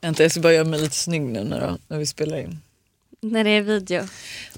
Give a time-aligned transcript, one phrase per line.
[0.00, 2.58] Vänta jag ska bara göra mig lite snygg nu när, när vi spelar in.
[3.20, 4.08] När det är video.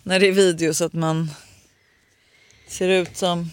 [0.03, 1.31] När det är video så att man
[2.69, 3.51] ser ut som...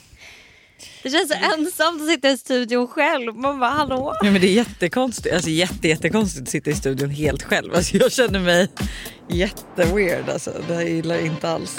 [1.04, 3.36] Det känns så ensamt att sitta i studion själv.
[3.36, 4.16] Man bara hallå?
[4.22, 7.76] Ja, men det är jättekonstigt, alltså jätte, jättekonstigt att sitta i studion helt själv.
[7.76, 8.68] Alltså, jag känner mig
[9.30, 10.54] jätteweird alltså.
[10.68, 11.78] Det här gillar jag inte alls.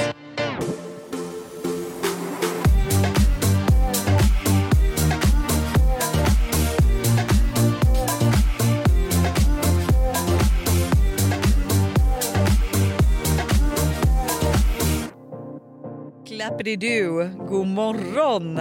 [16.61, 18.61] Clappity-do, god morgon!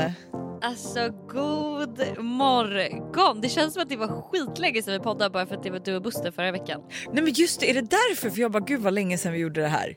[0.62, 3.42] Alltså god morgon.
[3.42, 5.80] Det känns som att det var skitlänge sedan vi poddade bara för att det var
[5.80, 6.82] du och Buster förra veckan.
[7.14, 8.30] Nej men just det, är det därför?
[8.30, 9.96] För jag bara gud vad länge sedan vi gjorde det här.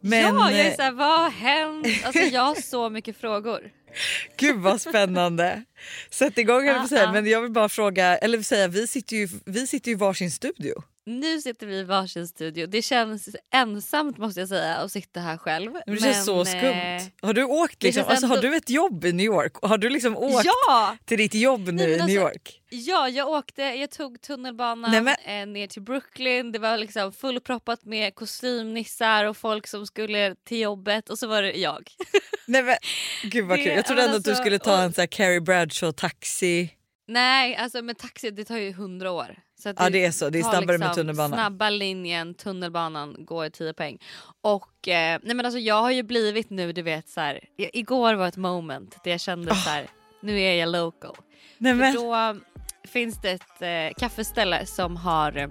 [0.00, 1.86] Men ja, jag är eh, såhär, vad har hänt?
[2.04, 3.60] Alltså jag har så mycket frågor.
[4.36, 5.64] gud vad spännande.
[6.10, 7.12] Sätt igång höll jag på säga.
[7.12, 10.30] Men jag vill bara fråga, eller säga vi sitter ju, vi sitter ju i varsin
[10.30, 10.82] studio.
[11.06, 12.66] Nu sitter vi i varsin studio.
[12.66, 15.72] Det känns ensamt måste jag säga att sitta här själv.
[15.72, 17.10] Men det känns så eh, skumt.
[17.22, 19.52] Har du åkt liksom, alltså, har du ett jobb i New York?
[19.62, 20.96] Har du liksom åkt Ja!
[21.04, 22.60] till ditt jobb nu Nej, men i New alltså- York?
[22.70, 26.52] Ja, jag åkte, jag tog tunnelbanan Nej, men- eh, ner till Brooklyn.
[26.52, 31.42] Det var liksom fullproppat med kostymnissar och folk som skulle till jobbet och så var
[31.42, 31.90] det jag.
[32.46, 32.76] Nej men
[33.22, 33.66] gud vad kul.
[33.66, 35.92] Jag trodde men ändå att du alltså, skulle ta och- en sån här Carrie Bradshaw
[35.92, 36.70] taxi.
[37.08, 39.36] Nej, alltså med taxi det tar ju hundra år.
[39.62, 41.38] Så att Ja det är så, det är snabbare med liksom tunnelbanan.
[41.38, 43.98] Snabba linjen, tunnelbanan går 10 poäng.
[44.40, 47.40] Och eh, nej men alltså jag har ju blivit nu du vet så här.
[47.56, 49.86] igår var ett moment där jag kände så här.
[50.20, 51.16] nu är jag local.
[51.58, 52.40] Nej För men då
[52.88, 55.48] finns det ett eh, kaffeställe som har eh,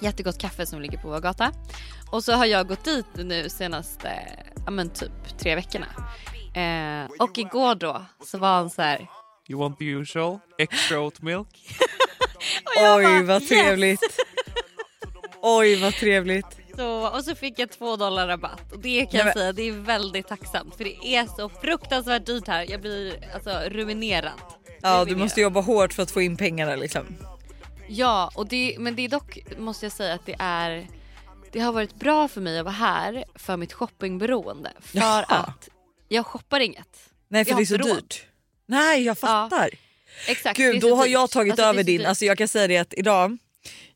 [0.00, 1.52] jättegott kaffe som ligger på vår gata.
[2.10, 4.12] Och så har jag gått dit nu senaste,
[4.64, 5.86] ja men typ tre veckorna.
[6.54, 9.06] Eh, och igår då så var han så här.
[9.48, 10.38] You want the usual?
[10.58, 11.68] Extra oat milk?
[12.76, 14.00] oj bara, vad "Yes!" trevligt.
[15.42, 16.46] Oj vad trevligt.
[16.76, 19.72] Så, och så fick jag två dollar rabatt och det kan jag säga det är
[19.72, 22.66] väldigt tacksamt för det är så fruktansvärt dyrt här.
[22.70, 24.32] Jag blir alltså ruinerad.
[24.82, 27.06] Ja du måste jobba hårt för att få in pengarna liksom.
[27.88, 30.86] Ja, och det, men det är dock måste jag säga att det är
[31.52, 34.72] det har varit bra för mig att vara här för mitt shoppingberoende.
[34.80, 35.22] För Jaha.
[35.22, 35.68] att
[36.08, 37.10] jag shoppar inget.
[37.28, 37.96] Nej för det är så råd.
[37.96, 38.24] dyrt.
[38.66, 39.70] Nej jag fattar.
[40.28, 40.56] Exakt.
[40.56, 43.38] Gud då har jag tagit Alltså, över din, alltså jag kan säga det att idag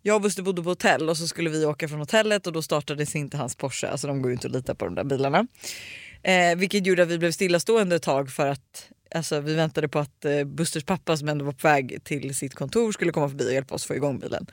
[0.03, 2.62] jag och Buster bodde på hotell och så skulle vi åka från hotellet och då
[2.62, 5.47] startades inte hans Porsche, alltså de går ju inte att lita på de där bilarna.
[6.23, 9.99] Eh, vilket gjorde att vi blev stillastående ett tag för att alltså, vi väntade på
[9.99, 13.49] att eh, Busters pappa som ändå var på väg till sitt kontor skulle komma förbi
[13.49, 14.47] och hjälpa oss få igång bilen.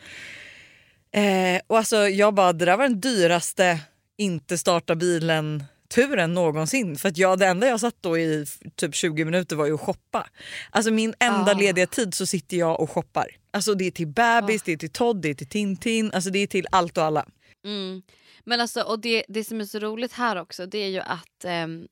[1.11, 3.79] Eh, och alltså jag bara, det där var den dyraste
[4.17, 5.63] inte starta bilen
[5.95, 6.95] turen någonsin.
[6.95, 8.45] För att jag, det enda jag satt då i
[8.75, 10.27] typ 20 minuter var ju att shoppa.
[10.69, 11.59] Alltså min enda Ah.
[11.59, 13.27] lediga tid så sitter jag och shoppar.
[13.51, 16.39] Alltså det är till bebis, det är till Todd, det är till Tintin, alltså det
[16.39, 17.25] är till allt och alla.
[17.65, 18.01] Mm.
[18.43, 21.45] Men alltså, och det, det som är så roligt här också det är ju att
[21.45, 21.87] ehm,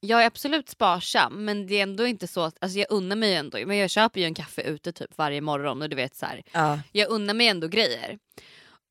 [0.00, 3.34] jag är absolut sparsam men det är ändå inte så att, alltså jag unnar mig
[3.34, 6.26] ändå, men jag köper ju en kaffe ute typ varje morgon och du vet så
[6.26, 6.80] här, Ja.
[6.92, 8.18] jag unnar mig ändå grejer.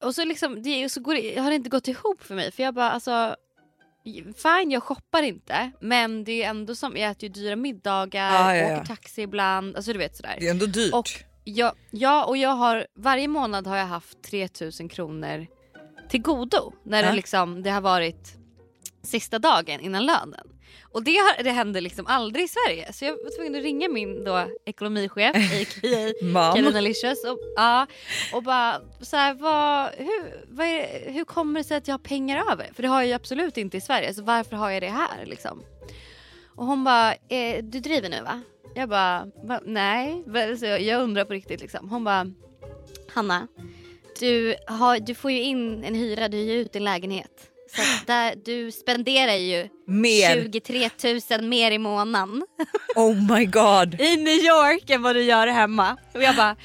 [0.03, 2.63] Och så liksom, det, så går det, har det inte gått ihop för mig för
[2.63, 3.35] jag bara alltså
[4.35, 8.55] Fine jag shoppar inte men det är ändå som, jag äter ju dyra middagar, ja,
[8.55, 8.75] ja.
[8.75, 10.35] åker taxi ibland, alltså du vet sådär.
[10.39, 10.93] Det är ändå dyrt.
[10.93, 11.09] Och
[11.43, 15.47] jag, ja, och jag har varje månad har jag haft 3000 kronor
[16.09, 17.09] till godo när Ja.
[17.09, 18.37] det, liksom, det har varit
[19.03, 20.47] sista dagen innan lönen.
[20.91, 23.89] Och det, har, det händer liksom aldrig i Sverige så jag var tvungen att ringa
[23.89, 26.13] min då ekonomichef a.k.a.
[26.25, 26.53] Mam.
[26.55, 27.87] Carolina Licious och, ja,
[28.33, 31.99] och bara så här, vad, hur, vad det- hur kommer det sig att jag har
[31.99, 32.69] pengar över?
[32.75, 35.25] För det har jag ju absolut inte i Sverige så varför har jag det här
[35.25, 35.63] liksom?
[36.55, 38.41] Och hon bara, eh, du driver nu va?
[38.75, 39.59] Jag bara, va?
[39.65, 40.23] nej.
[40.59, 41.89] Så jag, jag undrar på riktigt liksom.
[41.89, 42.31] Hon bara,
[43.13, 43.47] Hanna,
[44.19, 47.51] du, har, du får ju in en hyra, du hyr ut din lägenhet.
[47.75, 50.49] Så där, du spenderar ju Mer.
[50.53, 50.89] 23
[51.39, 52.43] 000 mer i månaden
[52.95, 54.01] Oh my god.
[54.01, 55.97] i New York än vad du gör hemma.
[56.13, 56.55] Och jag bara,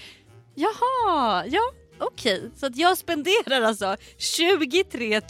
[0.55, 1.61] jaha, ja
[1.99, 2.51] okej.
[2.57, 5.21] Så att jag spenderar alltså 23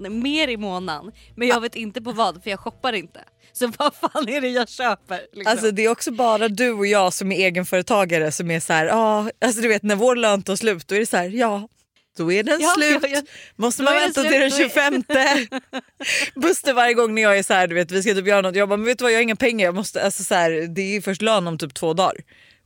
[0.00, 1.12] 000 mer i månaden.
[1.36, 3.20] Men jag vet inte på vad för jag shoppar inte.
[3.52, 5.20] Så vad fan är det jag köper?
[5.32, 5.52] Liksom?
[5.52, 8.86] Alltså det är också bara du och jag som är egenföretagare som är så här,
[8.86, 11.68] ja, alltså du vet när vår lön tar slut då är det så här, ja
[12.20, 12.98] då är den Ja, slut.
[13.02, 13.22] ja, ja.
[13.56, 15.04] Måste man vänta till den då är- 25?
[16.34, 18.56] Buster varje gång när jag är så här, du vet vi ska typ göra något,
[18.56, 20.50] jag bara men vet du vad jag har inga pengar, jag måste, alltså så här,
[20.74, 22.16] det är först lön om typ två dagar.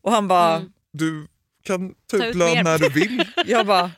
[0.02, 0.70] Och han bara, Mm.
[0.92, 1.26] Du
[1.66, 2.62] kan ta Ta ut ut lön mer.
[2.64, 3.24] när du vill.
[3.46, 3.90] jag bara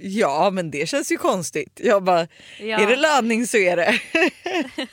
[0.00, 1.80] ja men det känns ju konstigt.
[1.82, 2.26] Jag bara
[2.60, 2.78] Ja.
[2.80, 4.00] är det löning så är det.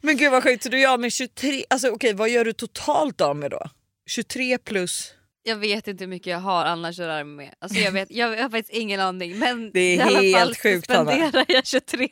[0.00, 3.20] men gud vad sjukt, så du gör med 23, alltså okej vad gör du totalt
[3.20, 3.66] av med då?
[4.10, 5.12] 23 plus?
[5.44, 6.64] Jag vet inte hur mycket jag har
[7.06, 7.54] röra mig med.
[7.58, 9.38] Alltså jag, vet, jag, jag har faktiskt ingen aning.
[9.38, 12.08] Men Det är i alla helt fall sjukt, spenderar jag 23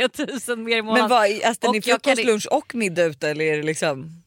[0.49, 1.03] 000 mer i månaden.
[1.03, 4.23] Men vad, äter ni kan frukost, i- lunch och middag ute eller är det liksom?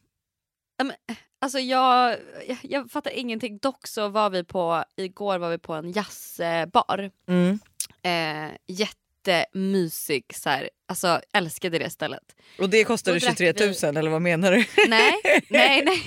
[1.40, 2.16] Alltså jag,
[2.48, 3.58] jag, jag fattar ingenting.
[3.58, 7.10] Dock så var vi på, igår var vi på en jazzbar.
[7.28, 7.58] Mm.
[8.02, 10.70] Eh, jättemysig så här.
[10.88, 12.22] Alltså älskade det stället.
[12.58, 14.64] Och det kostade Då drack 23 000 vi- eller vad menar du?
[14.88, 15.12] Nej,
[15.50, 16.02] nej, nej.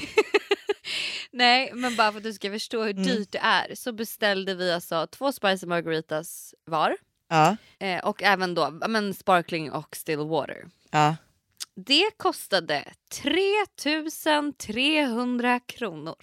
[1.32, 3.04] Nej men bara för att du ska förstå hur Mm.
[3.04, 6.96] dyrt det är så beställde vi alltså två spicy margaritas var.
[7.30, 7.58] Ja.
[7.80, 10.66] Eh, och även då men sparkling och still water.
[10.92, 11.16] ja.
[11.80, 12.84] Det kostade
[14.26, 16.16] 3300 kronor.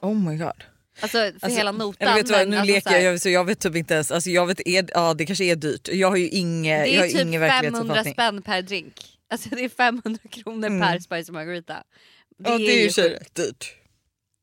[0.00, 0.64] Oh my god.
[1.00, 2.08] Alltså för Alltså, hela notan.
[2.08, 4.10] Eller vet vad, men nu alltså leker jag, jag, så jag vet typ inte ens,
[4.12, 5.88] alltså jag vet, är, ja det kanske är dyrt.
[5.92, 8.14] Jag har ju inge, Det jag har är typ ingen 500 verklighetsuppfattning.
[8.14, 9.18] spänn per drink.
[9.30, 10.80] Alltså det är 500 kronor Mm.
[10.88, 11.82] per spicy margarita.
[12.38, 12.94] Ja det är ju sjukt.
[12.94, 13.74] så rätt dyrt.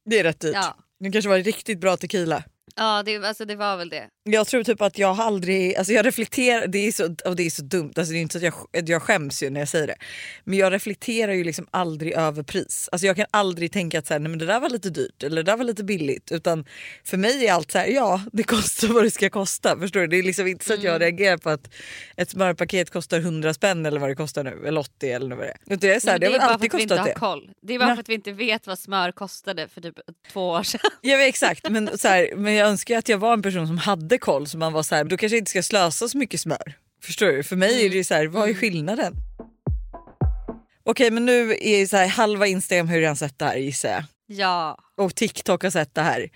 [0.09, 0.55] Det är rätt dyrt.
[0.55, 2.43] Ja, Det kanske var riktigt bra tequila.
[2.75, 4.09] ja det, alltså det var väl det.
[4.31, 7.49] Jag tror typ att jag aldrig, alltså jag reflekterar, det är så, och det är
[7.49, 9.87] så dumt, alltså det är inte så att jag, jag skäms ju när jag säger
[9.87, 9.95] det.
[10.43, 12.89] Men jag reflekterar ju liksom aldrig över pris.
[12.91, 15.23] Alltså jag kan aldrig tänka att så här, nej men det där var lite dyrt
[15.23, 16.31] eller det där var lite billigt.
[16.31, 16.65] Utan
[17.03, 19.79] för mig är allt så här, ja det kostar vad det ska kosta.
[19.79, 20.07] Förstår du?
[20.07, 21.69] Det är liksom inte så att jag reagerar på att
[22.17, 24.63] ett smörpaket kostar 100 spänn eller vad det kostar nu.
[24.67, 25.73] Eller 80 eller vad det är.
[25.73, 27.05] Utan jag är så här, det har är bara alltid för att vi inte har
[27.07, 27.13] det.
[27.13, 27.51] koll.
[27.61, 27.95] Det är bara Ja.
[27.95, 29.95] för att vi inte vet vad smör kostade för typ
[30.33, 30.79] två år sedan.
[31.01, 34.17] Ja exakt men, så här, men jag önskar att jag var en person som hade
[34.19, 36.73] koll så man var så här, då kanske jag inte ska slösa så mycket smör.
[37.03, 37.43] Förstår du?
[37.43, 39.15] För mig är det så här, vad är skillnaden?
[40.83, 43.89] Okej men nu är så här, halva Instagram har ju redan sett det här gissar
[43.89, 44.03] jag.
[44.27, 44.77] Ja.
[44.97, 46.29] Och TikTok har sett det här.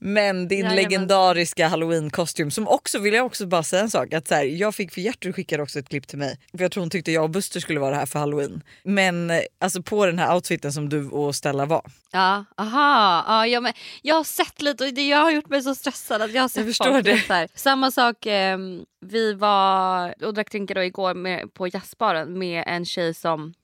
[0.00, 0.76] Men din Jajamän.
[0.76, 4.74] legendariska halloween-kostym som också vill jag också bara säga en sak att så här, jag
[4.74, 7.24] fick för Gertrud skickade också ett klipp till mig för jag tror hon tyckte jag
[7.24, 8.62] och Buster skulle vara här för halloween.
[8.82, 11.82] Men eh, alltså på den här outfiten som du och Stella var.
[12.12, 13.24] Ja, aha.
[13.28, 16.22] Ja, ja, men jag har sett lite och det jag har gjort mig så stressad
[16.22, 17.18] att jag har sett förstår folk, det.
[17.26, 17.48] Så, här.
[17.54, 18.58] Samma sak, eh,
[19.06, 23.54] vi var och drack drinkar igår med, på jazzbaren med en tjej som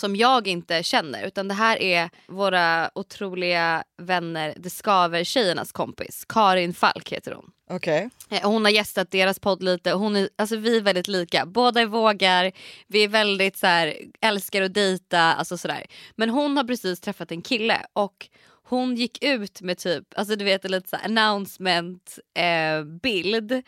[0.00, 6.24] som jag inte känner utan det här är våra otroliga vänner The Skaver-tjejernas kompis.
[6.28, 7.50] Karin Falk heter hon.
[7.70, 8.10] Okej.
[8.30, 9.92] Eh, Hon har gästat deras podd lite.
[9.92, 11.46] Hon är, alltså vi är väldigt lika.
[11.46, 12.52] Båda är vågar.
[12.86, 15.20] Vi är väldigt så här, älskar att dejta.
[15.20, 15.86] Alltså sådär.
[16.16, 18.28] Men hon har precis träffat en kille och
[18.66, 23.62] hon gick ut med typ, alltså du vet en lite så announcement eh, bild.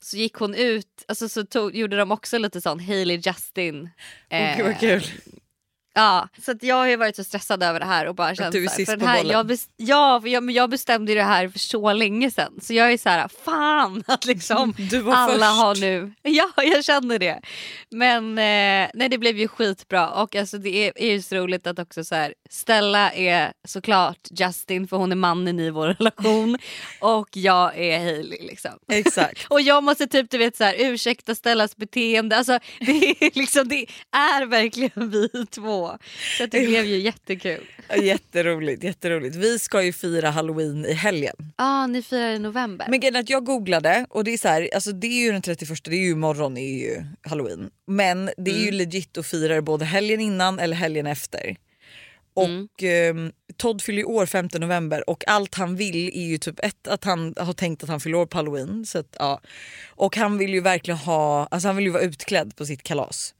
[0.00, 3.90] Så gick hon ut, alltså så tog, gjorde de också lite sån Hailey Justin.
[4.56, 5.02] Gud, vad kul.
[5.94, 8.68] Ja, så jag har varit så stressad över det här och bara känt du är
[8.68, 9.32] sist för på här, bollen.
[9.32, 12.52] jag, bes, ja, jag, jag bestämde det här för så länge sedan.
[12.62, 14.74] Så jag är så här, fan att liksom
[15.12, 15.60] alla först.
[15.60, 16.12] har nu.
[16.22, 17.40] Ja, jag känner det.
[17.90, 21.66] Men eh, nej, det blev ju skitbra och alltså, det är, är ju så roligt
[21.66, 26.58] att också så här, Stella är såklart Justin för hon är mannen i vår relation
[27.00, 28.70] och jag är Hailey liksom.
[28.92, 29.46] Exakt.
[29.48, 32.36] Och jag måste typ du vet så här, ursäkta Stellas beteende.
[32.36, 33.86] Alltså, det, är liksom, det
[34.16, 35.81] är verkligen vi två.
[36.38, 37.66] Så det blev ju jättekul.
[37.88, 39.36] Ja, Jätteroligt, jätteroligt.
[39.36, 41.34] Vi ska ju fira halloween i helgen.
[41.56, 42.86] ah, ni firar i november.
[42.90, 45.42] Men grejen att jag googlade och det är så här, alltså det är ju den
[45.42, 47.70] 31, det är ju imorgon är ju halloween.
[47.86, 48.74] Men det är ju Mm.
[48.74, 51.56] legit att fira både helgen innan eller helgen efter.
[52.34, 52.44] Och
[52.82, 53.16] Mm.
[53.26, 56.88] ehm, Todd fyller ju år 5 november och allt han vill är ju typ ett
[56.88, 58.86] att han har tänkt att han fyller år på halloween.
[58.86, 59.40] Så att, ja.
[59.88, 63.34] Och han vill ju verkligen ha, alltså han vill ju vara utklädd på sitt kalas.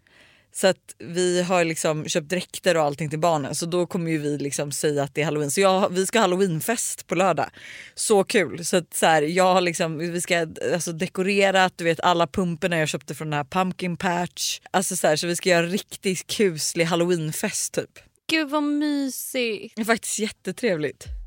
[0.54, 4.18] Så att vi har liksom köpt dräkter och allting till barnen så då kommer ju
[4.18, 5.50] vi liksom säga att det är halloween.
[5.50, 7.50] Så jag, vi ska ha halloweenfest på lördag.
[7.94, 8.64] Så kul!
[8.64, 12.78] Så att så här, jag har liksom, vi ska alltså dekorerat, du vet alla pumporna
[12.78, 14.61] jag köpte från den här pumpkin patch.
[14.71, 17.90] Alltså så, här, så vi ska göra riktigt kuslig halloweenfest typ.
[18.30, 19.76] Gud vad mysigt.
[19.76, 21.22] Det är faktiskt jättetrevligt.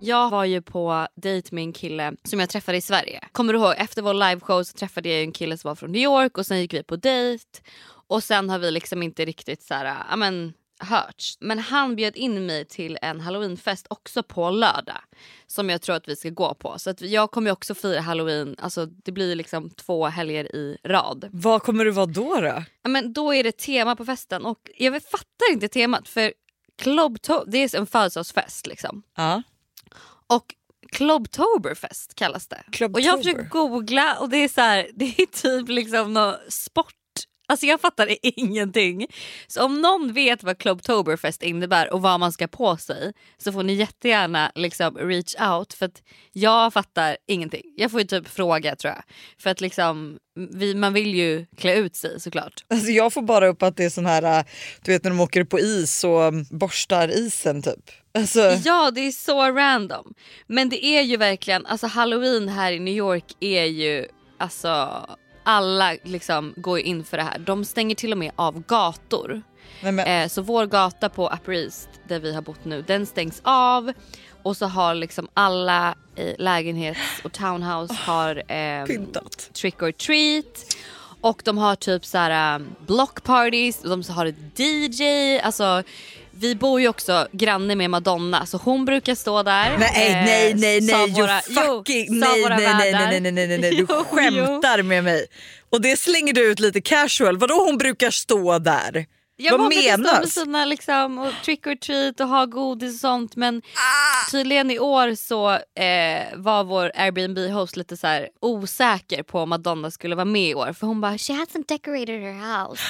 [0.00, 3.20] Jag var ju på dejt med en kille som jag träffade i Sverige.
[3.32, 3.74] Kommer du ihåg?
[3.76, 6.60] Efter vår liveshow så träffade jag en kille som var från New York och sen
[6.60, 7.44] gick vi på dejt.
[8.08, 11.36] Och sen har vi liksom inte riktigt så här, ja men hörts.
[11.40, 15.00] Men han bjöd in mig till en halloweenfest också på lördag.
[15.46, 16.78] Som jag tror att vi ska gå på.
[16.78, 20.78] Så att jag kommer ju också fira halloween, alltså det blir liksom två helger i
[20.84, 21.28] rad.
[21.32, 22.40] Vad kommer du vara då?
[22.40, 22.64] då?
[22.82, 26.32] Ja, men då är det tema på festen och jag fattar inte temat för
[26.82, 29.02] Clubto- det är en födelsedagsfest liksom.
[29.16, 29.42] Ja.
[30.28, 30.54] Och
[30.92, 32.62] Clubtoberfest kallas det.
[32.72, 33.00] Clubtober.
[33.00, 36.94] Och jag försöker googla och det är så här, det är typ liksom någon sport.
[37.48, 39.06] Alltså jag fattar ingenting.
[39.46, 43.62] Så om någon vet vad Clubtoberfest innebär och vad man ska på sig så får
[43.62, 47.62] ni jättegärna liksom reach out för att jag fattar ingenting.
[47.76, 49.02] Jag får ju typ fråga tror jag.
[49.38, 50.18] För att liksom,
[50.50, 52.64] vi, man vill ju klä ut sig såklart.
[52.68, 54.44] Alltså jag får bara upp att det är sån här, äh,
[54.82, 57.90] du vet när de åker på is och borstar isen typ.
[58.18, 60.14] Alltså, Ja det är så random.
[60.46, 64.06] Men det är ju verkligen, alltså halloween här i New York är ju,
[64.38, 65.02] alltså
[65.44, 67.38] alla liksom går in för det här.
[67.38, 69.42] De stänger till och med av gator.
[69.82, 73.06] nej, men, Eh, så vår gata på Upper East där vi har bott nu den
[73.06, 73.92] stängs av.
[74.42, 79.50] Och så har liksom alla i lägenhets och townhouse har ehm, pyntat.
[79.52, 80.76] trick or treat.
[81.20, 85.38] Och de har typ så här um, block parties, de har ett DJ.
[85.40, 85.82] Alltså,
[86.40, 89.76] vi bor ju också granne med Madonna så hon brukar stå där.
[89.78, 93.46] Nej eh, nej nej nej, våra- you fucking jo, nej, nej, nej, nej nej nej
[93.46, 95.26] nej nej du Jo, skämtar med mig.
[95.70, 99.06] Och det slänger du ut lite casual, vadå hon brukar stå där?
[99.40, 100.32] Jag Vad stå med menas?
[100.34, 104.30] sina liksom, och trick or treat och ha godis och sånt men Ah!
[104.30, 109.90] tydligen i år så eh, var vår Airbnb-host lite så här osäker på om Madonna
[109.90, 112.82] skulle vara med i år för hon bara “she hasn't decorated her house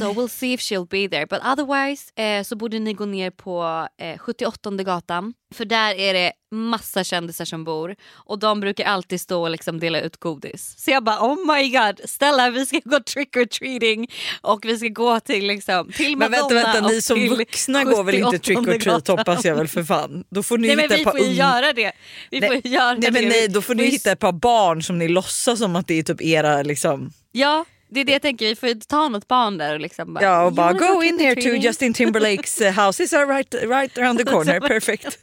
[0.00, 3.30] so we'll see if she'll be there but otherwise eh, så borde ni gå ner
[3.30, 8.84] på eh, 78 gatan för där är det massa kändisar som bor och de brukar
[8.84, 10.74] alltid stå och liksom dela ut godis.
[10.78, 14.78] Så jag bara oh my god Stella vi ska gå trick or treating och vi
[14.78, 18.30] ska gå till liksom till Men Madonna vänta vänta, ni som vuxna går väl inte
[18.30, 20.24] 78 trick or treat hoppas jag väl för fan.
[20.30, 21.92] Då får ni Nej men hitta vi ett par får ju ung- göra det.
[22.30, 23.28] Vi får ju göra Nej men det.
[23.28, 25.86] nej Vi- då får ni vi- hitta ett par barn som ni låtsas som att
[25.86, 27.12] det är typ era liksom.
[27.32, 30.24] Ja det är det jag tänker, vi får ta något barn där och liksom bara,
[30.24, 33.54] Ja och "You bara go in here to trick-or-treating?" Justin Timberlakes uh, houses are right,
[33.54, 35.18] right around the corner, perfect.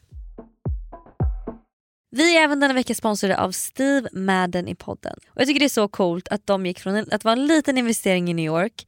[2.10, 5.14] Vi är även denna vecka sponsrade av Steve Madden i podden.
[5.30, 7.46] Och Jag tycker det är så coolt att de gick från en- att vara en
[7.48, 8.88] liten investering i New York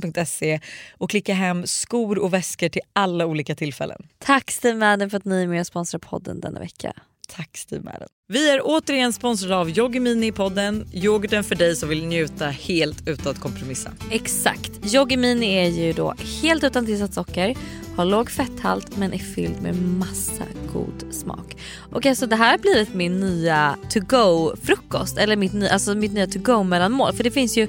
[0.00, 0.60] steamadden.se
[0.98, 4.02] och klicka hem skor och väskor till alla olika tillfällen.
[4.18, 6.92] Tack Steve Madden för att ni är med och sponsrar podden denna vecka.
[7.28, 8.08] Tack Steve Madden.
[8.28, 10.88] Vi är återigen sponsrade av Yoggi Mini i podden.
[10.92, 13.92] Yoghurten för dig som vill njuta helt utan att kompromissa.
[14.10, 14.94] Exakt.
[14.94, 17.56] Yoggi Mini är ju då helt utan tillsatt socker,
[17.96, 21.56] har låg fetthalt men är fylld med massa god smak.
[21.92, 25.94] Och alltså det här har blivit min nya to go frukost eller mitt, ny, alltså
[25.94, 27.68] mitt nya to go mellanmål för det finns ju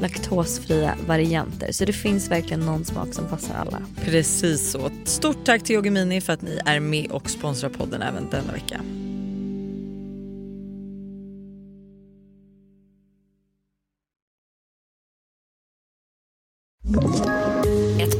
[0.00, 1.72] laktosfria varianter.
[1.72, 3.82] Så det finns verkligen någon smak som passar alla.
[4.04, 4.90] Precis så.
[5.04, 8.80] Stort tack till Yogimini för att ni är med och sponsrar podden även denna vecka.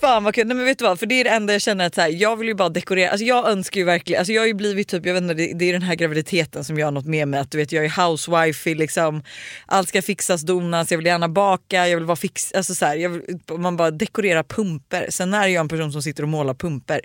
[0.00, 0.98] Fan vad kul, nej men vet du vad?
[0.98, 3.10] För det är det enda jag känner att så här, jag vill ju bara dekorera,
[3.10, 5.52] alltså jag önskar ju verkligen, alltså jag har ju blivit typ, jag vet inte, det,
[5.54, 8.06] det är den här graviditeten som gör något med mig att du vet jag är
[8.06, 9.22] housewife liksom,
[9.66, 12.96] allt ska fixas, donas, jag vill gärna baka, jag vill vara fix, alltså så här,
[12.96, 15.06] jag vill, man bara dekorerar pumper.
[15.10, 17.00] Sen är jag en person som sitter och målar pumper.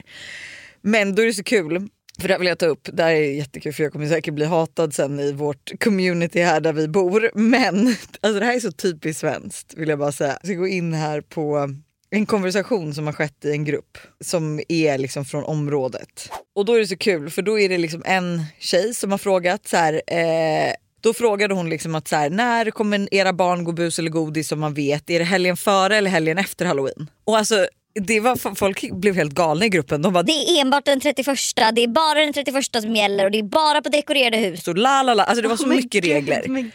[0.81, 1.89] Men då är det så kul
[2.21, 4.33] för det här vill jag ta upp, det här är jättekul för jag kommer säkert
[4.33, 7.31] bli hatad sen i vårt community här där vi bor.
[7.33, 7.87] Men
[8.21, 10.37] alltså det här är så typiskt svenskt vill jag bara säga.
[10.41, 11.69] Jag ska gå in här på
[12.15, 16.29] en konversation som har skett i en grupp som är liksom från området.
[16.55, 19.17] Och då är det så kul för då är det liksom en tjej som har
[19.17, 23.63] frågat så här, eh, då frågade hon liksom att så här, när kommer era barn
[23.63, 25.09] gå bus eller godis som man vet?
[25.09, 27.09] Är det helgen före eller helgen efter halloween?
[27.23, 30.01] Och alltså det var, folk blev helt galna i gruppen.
[30.01, 31.37] De bara Det är enbart den 31,
[31.73, 34.63] det är bara den 31 som gäller och det är bara på dekorerade hus.
[34.63, 36.71] så la la la, alltså det var så Men mycket gud, regler.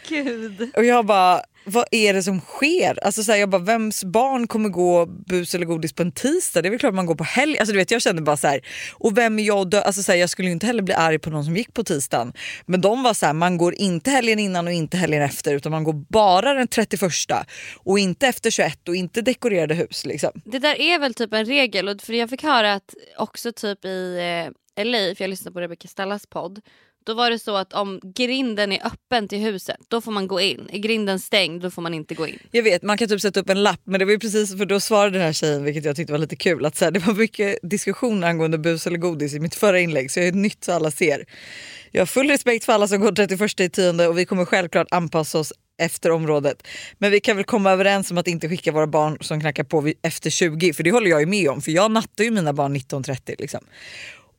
[0.75, 3.05] Och jag bara, vad är det som sker?
[3.05, 6.61] Alltså så här, jag bara, vems barn kommer gå bus eller godis på en tisdag?
[6.61, 7.59] Det är väl klart man går på helg.
[7.59, 8.61] Alltså du vet, jag kände bara så här,
[8.93, 9.81] och vem är jag att dö?
[9.81, 11.83] Alltså så här, jag skulle ju inte heller bli arg på någon som gick på
[11.83, 12.33] tisdagen.
[12.65, 15.71] Men de var så här, man går inte helgen innan och inte helgen efter utan
[15.71, 17.01] man går bara den 31
[17.77, 20.31] och inte efter 21 och inte dekorerade hus liksom.
[20.45, 23.85] Det där är väl typ en regel och för jag fick höra att också typ
[23.85, 24.17] i
[24.75, 26.61] eh, LA, för jag lyssnade på Rebecca Stallas podd.
[27.05, 30.41] Då var det så att om grinden är öppen till huset då får man gå
[30.41, 30.69] in.
[30.71, 32.39] Är grinden stängd då får man inte gå in.
[32.51, 34.65] Jag vet man kan typ sätta upp en lapp men det var ju precis för
[34.65, 36.99] då svarade den här tjejen vilket jag tyckte var lite kul att så här, det
[36.99, 40.63] var mycket diskussion angående bus eller godis i mitt förra inlägg så jag är nytt
[40.63, 41.25] så alla ser.
[41.91, 44.87] Jag har full respekt för alla som går 31 i tionde och vi kommer självklart
[44.91, 46.67] anpassa oss efter området.
[46.97, 49.93] Men vi kan väl komma överens om att inte skicka våra barn som knackar på
[50.01, 52.75] efter 20 för det håller jag ju med om för jag nattar ju mina barn
[52.75, 53.61] 19.30 liksom.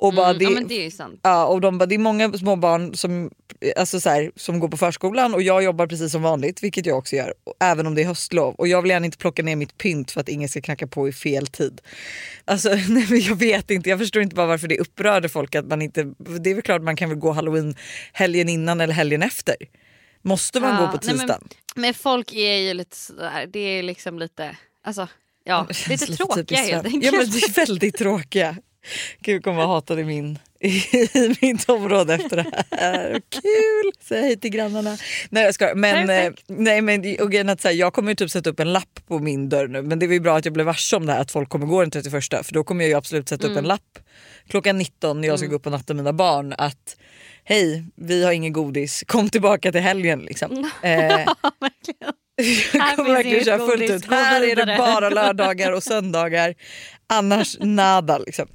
[0.00, 1.20] Och bara Mm, ja men det är sant.
[1.22, 3.30] Ja, och de bara, det är många små barn som,
[3.76, 6.98] alltså så här, som går på förskolan och jag jobbar precis som vanligt, vilket jag
[6.98, 8.54] också gör, även om det är höstlov.
[8.54, 11.08] Och jag vill gärna inte plocka ner mitt pynt för att ingen ska knacka på
[11.08, 11.80] i fel tid.
[12.44, 15.66] Alltså, nej, men jag vet inte, jag förstår inte bara varför det upprörde folk att
[15.66, 16.02] man inte...
[16.18, 17.74] Det är väl klart man kan väl gå halloween
[18.12, 19.56] helgen innan eller helgen efter.
[20.22, 21.48] Måste man Ja, gå på nej, men- tisdagen?
[21.74, 25.08] Men folk är ju lite sådär, det är liksom lite, alltså
[25.44, 27.04] ja, Det lite lite tråkiga typiskt helt enkelt.
[27.04, 28.56] Ja men det är väldigt tråkiga.
[29.20, 33.20] Gud kommer hata i, min, i mitt område efter det här.
[33.30, 33.92] Kul!
[34.00, 34.96] Säg hej till grannarna.
[35.30, 38.30] Nej jag ska men, eh, nej, men och att så här, Jag kommer ju typ
[38.30, 40.54] sätta upp en lapp på min dörr nu men det var ju bra att jag
[40.54, 42.88] blev varse om det här att folk kommer gå den 31 för då kommer jag
[42.88, 43.98] ju absolut sätta upp en lapp
[44.48, 46.96] klockan 19 när jag ska gå upp och natta mina barn att
[47.44, 50.70] hej vi har ingen godis, kom tillbaka till helgen liksom.
[50.82, 50.90] Eh,
[51.60, 52.14] Verkligen.
[52.72, 54.10] jag kommer verkligen köra fullt ut.
[54.10, 56.54] Här är det bara lördagar och söndagar.
[57.06, 58.48] Annars nada liksom.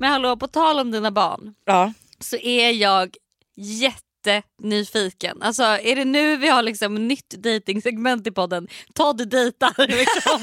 [0.00, 1.92] Men hallå på tal om dina barn Ja.
[2.20, 3.16] så är jag
[3.56, 5.42] jättenyfiken.
[5.42, 8.68] Alltså är det nu vi har liksom nytt dejtingsegment i podden?
[8.94, 10.40] Todd dejtar liksom.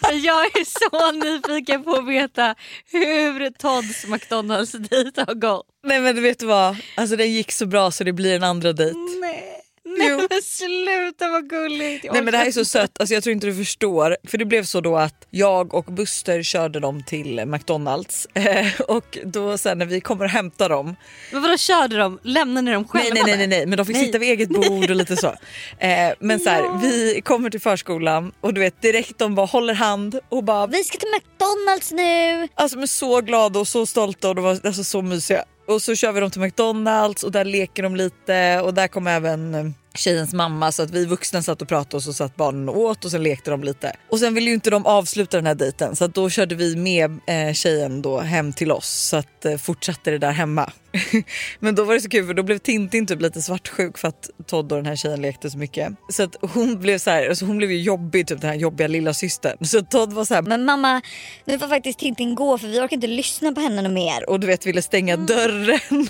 [0.00, 2.54] För jag är så nyfiken på att veta
[2.92, 5.66] hur Todds McDonalds dejt har gått.
[5.84, 8.72] Nej men du vet vad, alltså den gick så bra så det blir en andra
[8.72, 8.98] dejt.
[9.20, 9.59] Nej,
[9.98, 12.04] nej men sluta vad gulligt.
[12.12, 14.16] Nej men det här är så sött, alltså jag tror inte du förstår.
[14.28, 19.18] För det blev så då att jag och Buster körde dem till McDonalds Eh, och
[19.24, 20.96] då sen när vi kommer och hämtar dem
[21.32, 22.18] Men vadå körde de?
[22.22, 24.04] Lämnade ni dem själva Nej nej nej, nej, men de fick Nej.
[24.06, 25.26] sitta vid eget bord och lite så.
[25.78, 26.80] Eh, men så här, Ja.
[26.82, 30.84] vi kommer till förskolan och du vet direkt de bara håller hand och bara Vi
[30.84, 32.48] ska till McDonalds nu.
[32.54, 35.44] Alltså de är så glada och så stolta och de var alltså, så mysiga.
[35.68, 39.06] Och så kör vi dem till McDonalds och där leker de lite och där kom
[39.06, 42.78] även tjejens mamma så att vi vuxna satt och pratade och så satt barnen och
[42.78, 43.92] åt och sen lekte de lite.
[44.10, 46.76] Och sen ville ju inte de avsluta den här dejten så att då körde vi
[46.76, 50.72] med eh, tjejen då hem till oss så att eh, fortsatte det där hemma.
[51.60, 54.30] Men då var det så kul för då blev Tintin typ lite svartsjuk för att
[54.46, 55.92] Todd och den här tjejen lekte så mycket.
[56.08, 58.88] Så att hon blev så här, alltså hon blev ju jobbig typ den här jobbiga
[58.88, 59.64] lilla systern.
[59.64, 61.02] Så Todd var så här, Men mamma,
[61.44, 64.30] nu får faktiskt Tintin gå för vi orkar inte lyssna på henne mer.
[64.30, 65.80] och du vet ville stänga dörren.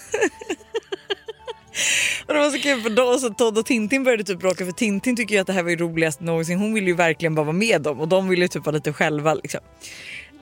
[2.26, 4.72] och det var så kul för då så Todd och Tintin började typ bråka för
[4.72, 6.58] Tintin tycker ju att det här var ju roligast någonsin.
[6.58, 8.92] Hon ville ju verkligen bara vara med dem och de ville ju typ vara lite
[8.92, 9.60] själva liksom.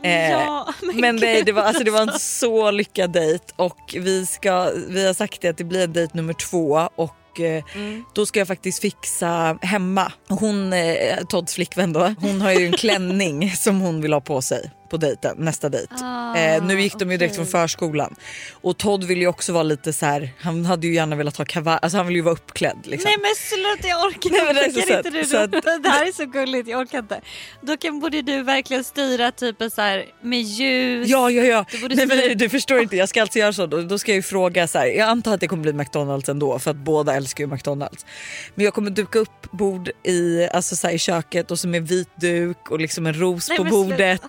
[0.02, 1.46] Eh, Ja, men men gud.
[1.46, 5.40] det, var, alltså, det var en så lyckad dejt och vi, ska, vi har sagt
[5.40, 8.04] det att det blir en dejt nummer två och eh, Mm.
[8.14, 10.12] då ska jag faktiskt fixa hemma.
[10.28, 14.42] Hon, eh, Todds flickvän då, hon har ju en klänning som hon vill ha på
[14.42, 15.94] sig på dejten, nästa dejt.
[16.00, 18.14] Ah, eh, nu gick de ju direkt från förskolan
[18.52, 20.30] och Todd vill ju också vara lite så här.
[20.40, 23.10] han hade ju gärna velat ha kavaj, alltså han vill ju vara uppklädd liksom.
[23.10, 25.88] Nej men sluta jag orkar Nej, men det är så inte du, så att- det
[25.88, 27.20] här är så gulligt, jag orkar inte.
[27.62, 31.08] Då kan, borde du verkligen styra typ så här med ljus.
[31.08, 33.66] Ja ja ja, Du nej, men du förstår inte jag ska alltså göra så.
[33.66, 34.86] Då, då ska jag ju fråga så här.
[34.86, 38.06] jag antar att det kommer bli McDonalds ändå för att båda älskar ju McDonalds.
[38.54, 41.88] Men jag kommer duka upp bord i, alltså så här, i köket och så med
[41.88, 44.22] vit duk och liksom en ros Nej, på bordet.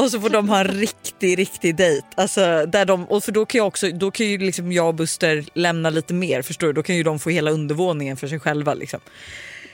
[0.00, 2.06] Och så får de ha en riktig riktig dejt.
[2.14, 4.94] Alltså, där de, och för då kan jag också, då kan ju liksom jag och
[4.94, 6.72] Buster lämna lite mer förstår du.
[6.72, 9.00] Då kan ju de få hela undervåningen för sig själva liksom.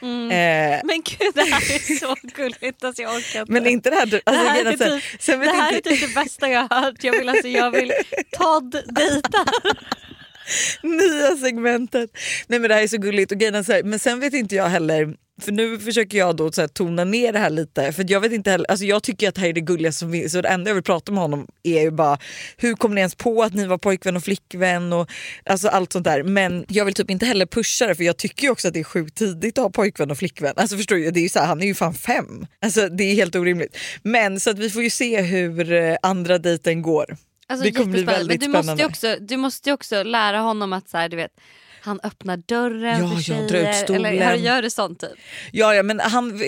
[0.02, 0.30] Mm.
[0.30, 3.52] Eh, Men gud det här är så gulligt, alltså jag orkar inte.
[3.52, 5.90] men inte det här, alltså, det här, är här- typ, sen det här är inte-
[5.90, 7.04] typ det bästa jag har hört.
[7.04, 7.92] Jag vill, alltså, jag vill
[8.38, 9.44] Todd dejta.
[10.82, 12.10] nya segmentet.
[12.46, 14.34] Nej men det här är så gulligt och grejen är så här, men sen vet
[14.34, 17.92] inte jag heller För nu försöker jag då så här, tona ner det här lite
[17.92, 20.12] för jag vet inte heller, alltså jag tycker att det här är det gulligaste som
[20.12, 22.18] finns så det enda jag vill prata med honom är ju bara
[22.56, 25.10] hur kom ni ens på att ni var pojkvän och flickvän och
[25.44, 26.22] alltså allt sånt där.
[26.22, 28.80] Men jag vill typ inte heller pusha det för jag tycker ju också att det
[28.80, 30.52] är sjukt tidigt att ha pojkvän och flickvän.
[30.56, 32.46] Alltså förstår du, det är ju så här, han är ju fan fem.
[32.62, 33.76] Alltså det är helt orimligt.
[34.02, 37.16] Men så att vi får ju se hur eh, andra dejten går.
[37.48, 38.84] Alltså, Det kommer bli väldigt Men du måste, ju spännande.
[38.84, 41.30] också, du måste ju också lära honom att så här, du vet,
[41.86, 43.90] han öppnar dörren Ja, för tjejer.
[43.94, 45.10] Eller har- gör du sånt typ?
[45.52, 46.40] Ja, ja men han,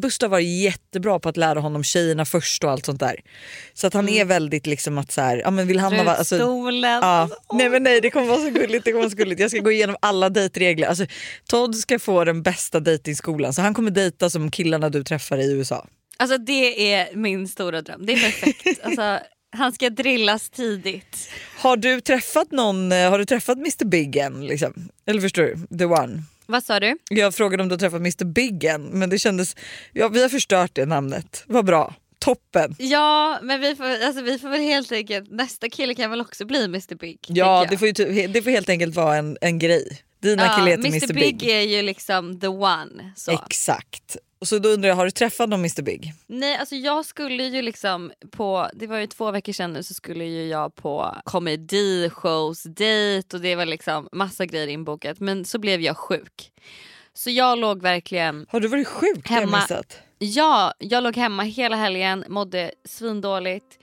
[0.00, 3.16] Buster varit jättebra på att lära honom tjejerna först och allt sånt där.
[3.74, 6.16] Så att han är väldigt liksom att så här, ja men vill han vara...
[6.16, 6.36] Alltså.
[7.02, 7.28] Ja.
[7.52, 8.84] Nej men nej det kommer vara så gulligt.
[8.84, 9.40] Det kommer vara så gulligt.
[9.40, 10.86] Jag ska gå igenom alla dejtregler.
[10.88, 11.06] Alltså,
[11.48, 15.52] Todd ska få den bästa dejtingskolan så han kommer dejta som killarna du träffar i
[15.52, 15.86] USA.
[16.18, 18.06] Alltså det är min stora dröm.
[18.06, 18.80] Det är perfekt.
[18.84, 19.18] Alltså,
[19.56, 21.28] han ska drillas tidigt.
[21.58, 24.46] Har du träffat någon, eh, har du träffat Mr Big än?
[24.46, 24.88] Liksom?
[25.06, 25.78] Eller förstår du?
[25.78, 26.22] The one.
[26.46, 26.98] Vad sa du?
[27.10, 29.56] Jag frågade om du har träffat Mr Big än men det kändes,
[29.92, 31.44] ja, vi har förstört det namnet.
[31.46, 31.94] Vad bra.
[32.18, 32.74] Toppen.
[32.78, 36.44] Ja, men vi får, alltså, vi får väl helt enkelt, nästa kille kan väl också
[36.44, 37.18] bli Mr Big.
[37.26, 39.98] Ja det får, ju, ty- det får helt enkelt vara en, en grej.
[40.22, 41.38] Dina killar heter Mr Mr Big.
[41.38, 41.48] Big.
[41.48, 43.12] är ju liksom the one.
[43.16, 43.30] Så.
[43.32, 44.16] Exakt.
[44.38, 46.12] Och så då undrar jag, har du träffat någon Mr Big?
[46.26, 49.94] Nej alltså jag skulle ju liksom på, det var ju två veckor sedan nu så
[49.94, 55.58] skulle ju jag på komedishows dejt och det var liksom massa grejer inbokat men så
[55.58, 56.52] blev jag sjuk.
[57.14, 59.20] Så jag låg verkligen, Har du varit sjuk?
[59.30, 59.56] Jag Hemma.
[59.60, 59.98] missat.
[60.18, 63.78] ja jag låg hemma hela helgen, mådde svindåligt.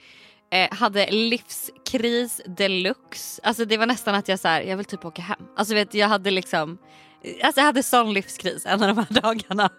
[0.52, 3.40] Eh, hade livskris deluxe.
[3.42, 5.40] Alltså det var nästan att jag så här, jag vill typ åka hem.
[5.56, 6.78] Alltså vet jag hade liksom
[7.42, 9.70] Alltså jag hade sån livskris en av de här dagarna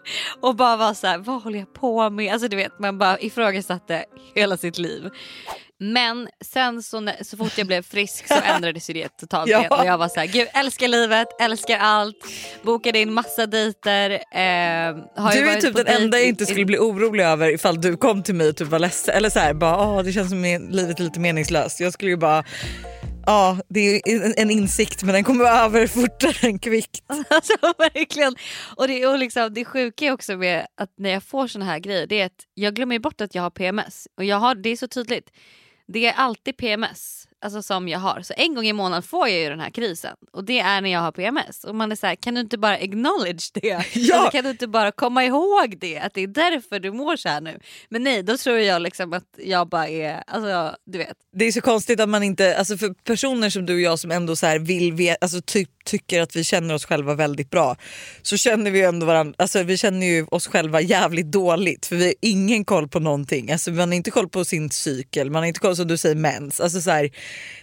[0.42, 2.34] och bara var så här, vad håller jag på med?
[2.34, 4.06] Alltså du vet man bara ifrågasatte
[4.36, 5.10] hela sitt liv.
[5.80, 9.78] Men sen så, så fort jag blev frisk så ändrades ju det totalt Ja.
[9.80, 12.16] och jag var så här, gud älskar livet, älskar allt,
[12.64, 14.10] bokade in massa dejter.
[14.12, 14.20] Eh,
[15.34, 18.36] Du är typ den enda jag inte skulle bli orolig över ifall du kom till
[18.36, 19.16] mig och typ var ledsen.
[19.16, 21.80] Eller så här, bara, "Åh, det känns som livet är lite meningslöst.
[21.80, 22.44] Jag skulle ju bara,
[23.26, 27.04] ja det är en, insikt men den kommer över fortare än kvickt.
[27.30, 28.36] Alltså verkligen.
[28.76, 31.80] Och det, och liksom, det sjuka är också med att när jag får såna här
[31.80, 34.08] grejer det är att jag glömmer bort att jag har PMS.
[34.18, 35.32] Och jag har, det är så tydligt.
[35.88, 38.22] Det är alltid PMS alltså, som jag har.
[38.22, 40.16] Så en gång i månaden får jag ju den här krisen.
[40.34, 41.64] Och det är när jag har PMS.
[41.64, 43.68] Och man är så här, kan du inte bara acknowledge det?
[43.96, 44.16] Ja.
[44.16, 46.00] Alltså, kan du inte bara komma ihåg det?
[46.00, 47.60] Att det är därför du mår så här nu.
[47.90, 51.18] Men nej, då tror jag liksom att jag bara är, alltså du vet.
[51.34, 54.12] Det är så konstigt att man inte, alltså för personer som du och jag som
[54.12, 57.76] ändå så vill, ve- alltså typ tycker att vi känner oss själva väldigt bra
[58.22, 62.06] så känner vi ändå varandra, alltså vi känner ju oss själva jävligt dåligt för vi
[62.06, 63.52] har ingen koll på någonting.
[63.52, 66.16] Alltså man har inte koll på sin cykel, man har inte koll som du säger
[66.16, 66.60] mens.
[66.60, 67.10] Alltså så här,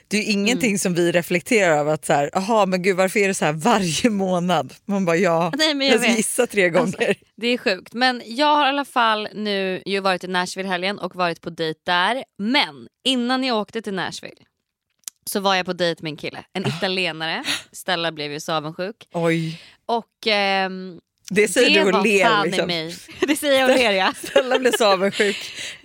[0.09, 0.79] det är ingenting Mm.
[0.79, 3.53] som vi reflekterar över att så här, aha men gud varför är det så här
[3.53, 4.75] varje månad?
[4.85, 6.17] Man bara ja, Nej, men jag vet.
[6.17, 6.83] gissar tre gånger.
[6.87, 7.95] Alltså, det är sjukt.
[7.95, 11.51] Men jag har i alla fall nu ju varit i Nashville helgen och varit på
[11.51, 12.25] dejt där.
[12.39, 14.37] Men innan jag åkte till Nashville
[15.25, 17.45] så var jag på dejt med en kille, en italienare.
[17.73, 19.09] Stella blev ju så avundsjuk.
[19.13, 22.67] Oj, Och ehm, det säger det du och ler liksom.
[22.67, 22.97] mig.
[23.21, 24.13] Det säger jag och ler ja.
[24.17, 25.37] Stella blev så avundsjuk.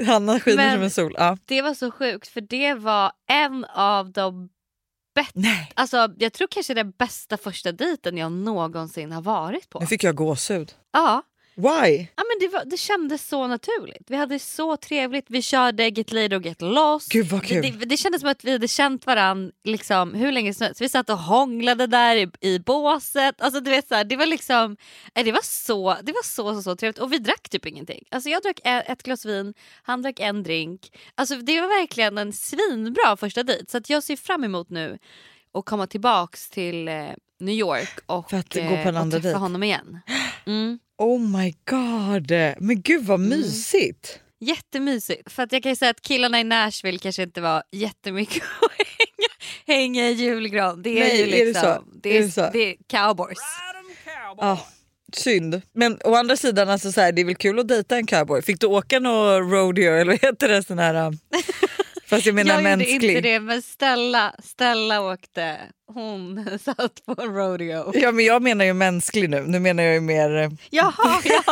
[0.07, 1.15] Hanna skiner Men- som en sol.
[1.17, 1.37] Ja.
[1.45, 4.49] Det var så sjukt för det var en av de
[5.33, 9.79] Nej, alltså jag tror kanske den bästa första dejten jag någonsin har varit på.
[9.79, 10.71] nu fick jag gåshud.
[10.93, 11.21] Ja.
[11.57, 12.07] Why?
[12.15, 14.03] Ja, men det, var, det kändes så naturligt.
[14.07, 15.25] Vi hade så trevligt.
[15.29, 17.11] Vi körde Get Laid och Get Lost.
[17.11, 17.61] Gud, vad kul.
[17.61, 20.81] Det, det, det kändes som att vi hade känt varandra liksom, hur länge som helst.
[20.81, 23.41] Vi satt och hånglade där i, i båset.
[23.41, 24.77] Alltså, du vet, så här, det var liksom,
[25.15, 26.99] nej, det var, så, det var så, så, så trevligt.
[26.99, 28.03] Och vi drack typ ingenting.
[28.11, 30.91] Alltså, jag drack ett, glas vin, han drack en drink.
[31.15, 33.71] Alltså, det var verkligen en svinbra första dejt.
[33.71, 34.97] Så att jag ser fram emot nu
[35.53, 37.05] att komma tillbaks till eh,
[37.39, 39.39] New York och, För att gå på eh, en och andra träffa dejt.
[39.39, 39.99] honom igen.
[40.47, 40.79] Mm.
[40.97, 44.19] Oh my god, men gud vad mysigt.
[44.39, 45.31] Jättemysigt.
[45.31, 48.71] För att jag kan ju säga att killarna i Nashville kanske inte var jättemycket att
[48.77, 50.81] hänga, hänga i julgran.
[50.81, 51.83] Det är Nej, ju är det liksom, så?
[52.03, 52.49] Det, Är är, det så?
[52.53, 53.37] det är cowboys.
[54.37, 54.67] Ja,
[55.13, 55.61] synd.
[55.73, 58.41] Men å andra sidan, alltså, så här, det är väl kul att dejta en cowboy.
[58.41, 60.63] Fick du åka någon rodeo eller vad heter det?
[60.63, 61.19] Sån här, um,
[62.09, 63.09] fast jag menar jag gjorde mänsklig.
[63.09, 65.57] inte det men Stella, Stella åkte.
[65.93, 67.91] Hon satt på en rodeo.
[67.95, 69.43] Ja, men jag menar ju mänsklig nu.
[69.47, 70.37] Nu menar jag ju mer...
[70.37, 70.93] eh, Jaha,
[71.23, 71.43] ja,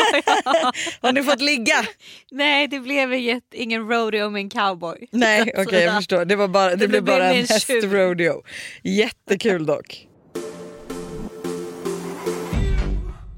[0.46, 0.72] ja.
[1.02, 1.86] Har ni fått ligga?
[2.32, 5.08] Nej det blev inget, ingen rodeo med en cowboy.
[5.12, 6.26] Nej, okej Så jag förstår.
[6.26, 8.44] Det, var bara, det, Det blev bara en hästrodeo.
[8.84, 10.08] Jättekul dock.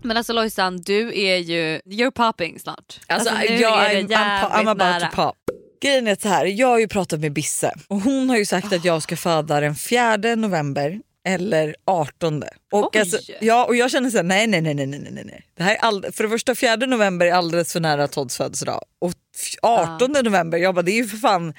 [0.04, 3.00] Men alltså Lojsan, du är ju, you're popping snart.
[3.08, 5.00] Alltså, nu jag, är det I'm, I'm, jävligt I'm about nära.
[5.10, 5.36] to pop.
[5.82, 8.74] Grejen är så här, jag har ju pratat med Bisse och hon har ju sagt
[8.74, 12.44] att jag ska föda den 4 november eller 18.
[12.72, 15.44] Och, alltså, ja, och jag känner så här, nej nej nej nej nej nej.
[15.58, 18.82] Det här är all, för det första 4 november är alldeles för nära Todds födelsedag
[19.02, 21.54] och f- 18 november, jag bara det är ju för fan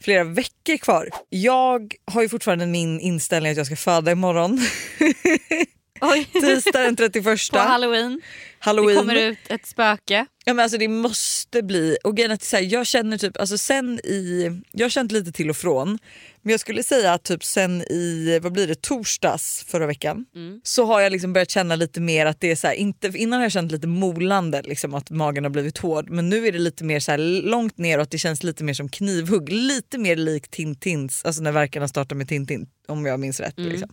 [0.00, 1.08] flera veckor kvar.
[1.28, 4.60] Jag har ju fortfarande min inställning att jag ska föda imorgon.
[6.32, 7.24] Tisdag den 31.
[7.52, 8.20] På halloween.
[8.58, 8.94] Halloween.
[8.96, 10.26] Det kommer ut ett spöke.
[10.44, 13.98] Ja, men alltså det måste bli, och att så här, jag känner typ, alltså sen
[13.98, 15.98] i, jag har känt lite till och från,
[16.42, 20.24] men jag skulle säga att typ sen i, vad blir det, torsdags förra veckan
[20.62, 23.38] så har jag liksom börjat känna lite mer att det är så här, inte, innan
[23.38, 26.58] har jag känt lite molande liksom att magen har blivit hård men nu är det
[26.58, 29.98] lite mer så här långt ner och att det känns lite mer som knivhugg, lite
[29.98, 33.54] mer likt Tintins, alltså när verkarna startar med Tintin om jag minns rätt.
[33.56, 33.88] Liksom.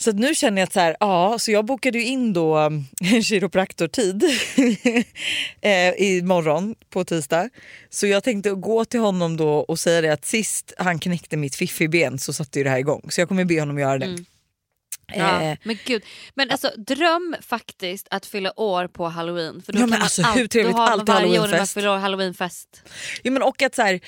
[0.00, 2.56] Så nu känner jag att så här, ja, så jag bokade ju in då
[3.00, 4.24] en kiropraktortid
[5.60, 7.48] eh, imorgon på tisdag.
[7.90, 11.54] Så jag tänkte gå till honom då och säga det att sist han knäckte mitt
[11.56, 13.06] fiffiben så satte ju det här igång.
[13.10, 14.06] Så jag kommer be honom göra det.
[14.06, 16.02] Ja, Eh, men gud.
[16.34, 19.62] Men alltså dröm faktiskt att fylla år på halloween.
[19.62, 21.30] För då Ja, kan men alltså, allt- hur trevligt, då har man alltid varje år
[21.32, 21.74] när man halloweenfest.
[21.74, 22.82] fyller år halloweenfest.
[23.22, 24.00] Ja, men och att så här,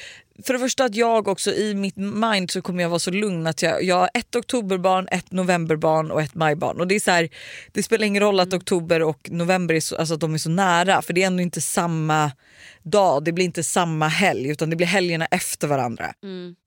[0.44, 3.46] för det första att jag också i mitt mind så kommer jag vara så lugn
[3.46, 6.80] att jag, jag har ett oktoberbarn, ett novemberbarn och ett majbarn.
[6.80, 7.28] Och det, är så här,
[7.72, 10.50] det spelar ingen roll att oktober och november är så, alltså att de är så
[10.50, 12.32] nära för det är ändå inte samma
[12.82, 16.12] dag, det blir inte samma helg utan det blir helgerna efter varandra.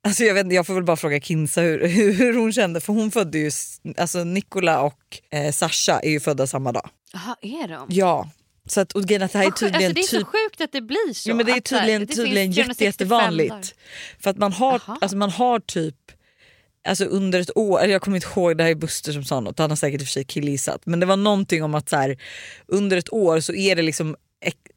[0.08, 2.94] Alltså jag, vet, jag får väl bara fråga Kinsa hur, hur, hur hon kände för
[2.94, 3.52] hon födde ju,
[3.98, 5.00] alltså Nikola och
[5.32, 6.90] eh, Sasha är ju födda samma dag.
[7.14, 7.88] Jaha, är de?
[7.90, 8.30] Ja.
[8.68, 10.26] Så att, och grejen är att det här är tydligen alltså, det är typ så
[10.26, 11.30] sjukt att det blir så.
[11.30, 13.50] Ja, men det är tydligen, det tydligen jätte, 365 jättevanligt.
[13.50, 13.66] dagar.
[14.20, 15.96] För att man har, alltså man har typ
[16.88, 19.40] Alltså under ett år, eller jag kommer inte ihåg, det här är Buster som sa
[19.40, 20.82] något, han har säkert i och för sig killgissat.
[20.86, 22.18] Men det var någonting om att så här,
[22.68, 24.16] under ett år så är det liksom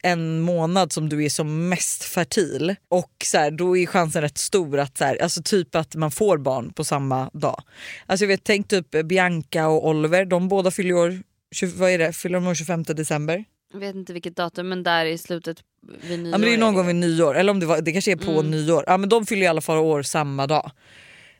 [0.03, 4.37] en månad som du är som mest fertil och så här, då är chansen rätt
[4.37, 7.63] stor att så här, alltså typ att man får barn på samma dag.
[8.05, 11.19] Alltså jag vet, tänk typ Bianca och Oliver, de båda fyller år,
[11.55, 13.45] 20, vad är det, fyller de år 25 december?
[13.73, 15.57] Jag vet inte vilket datum men där i slutet
[16.01, 16.31] vid nyår.
[16.31, 18.15] Ja, men det är någon gång vid nyår, eller om det, var, det kanske är
[18.15, 18.83] på nyår.
[18.87, 20.71] Ja, men de fyller i alla fall år samma dag.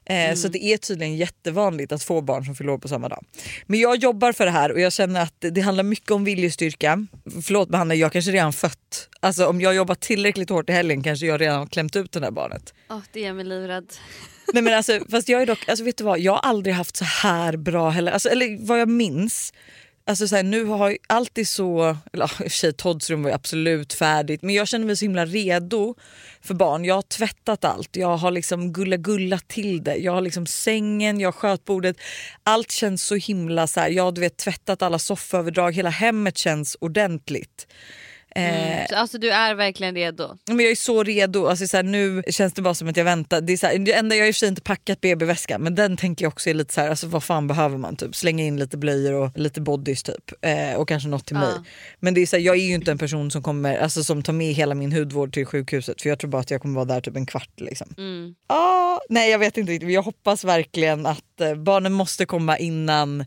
[0.06, 3.26] Eh, Så det är tydligen jättevanligt att få barn som fyller år på samma dag.
[3.66, 7.08] Men jag jobbar för det här och jag känner att det, handlar mycket om viljestyrka.
[7.44, 9.10] Förlåt men Hanna, jag kanske redan fött.
[9.20, 12.20] Alltså om jag jobbar tillräckligt hårt i helgen kanske jag redan har klämt ut det
[12.20, 12.74] där barnet.
[12.90, 13.94] Åh, det gör mig livrädd.
[14.54, 16.98] Nej men alltså, fast jag är dock, alltså vet du vad, jag har aldrig haft
[16.98, 19.54] så här bra heller, alltså, eller vad jag minns.
[20.08, 23.24] Alltså så här, nu har jag alltid så, eller i och för sig Todds rum
[23.24, 25.96] var ju absolut färdigt men jag känner mig så himla redo
[26.42, 26.86] för barn.
[26.86, 29.96] Jag har tvättat allt, jag har liksom gulla gullat till det.
[29.96, 31.98] Jag har liksom sängen, jag har skötbordet.
[32.44, 36.38] Allt känns så himla så här, jag har du vet tvättat alla sofföverdrag, hela hemmet
[36.38, 37.68] känns ordentligt.
[38.38, 40.38] Eh, Så, alltså du är verkligen redo.
[40.48, 41.48] men jag är så redo.
[41.48, 43.42] Alltså, så här, nu känns det bara som att jag väntar.
[43.42, 45.62] Det, är så här, det enda jag har i och för sig inte packat BB-väskan
[45.62, 47.96] men den tänker jag också är lite så här, alltså, vad fan behöver man?
[47.96, 50.32] Typ slänga in lite blöjor och lite bodys typ.
[50.42, 51.50] Eh, och kanske något till mig.
[51.56, 51.64] Ja.
[52.00, 54.24] Men det är så här, jag är ju inte en person som kommer alltså, som
[54.24, 56.86] tar med hela min hudvård till sjukhuset för jag tror bara att jag kommer vara
[56.86, 57.52] där typ en kvart.
[57.60, 57.94] Liksom.
[57.98, 58.36] Mm.
[58.48, 59.92] Ah, nej jag vet inte riktigt.
[59.92, 63.26] Jag hoppas verkligen att eh, barnen måste komma innan,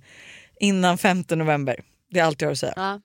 [0.61, 1.81] innan 5 november.
[2.11, 2.73] Det är allt jag har att säga.
[2.77, 3.01] Ja.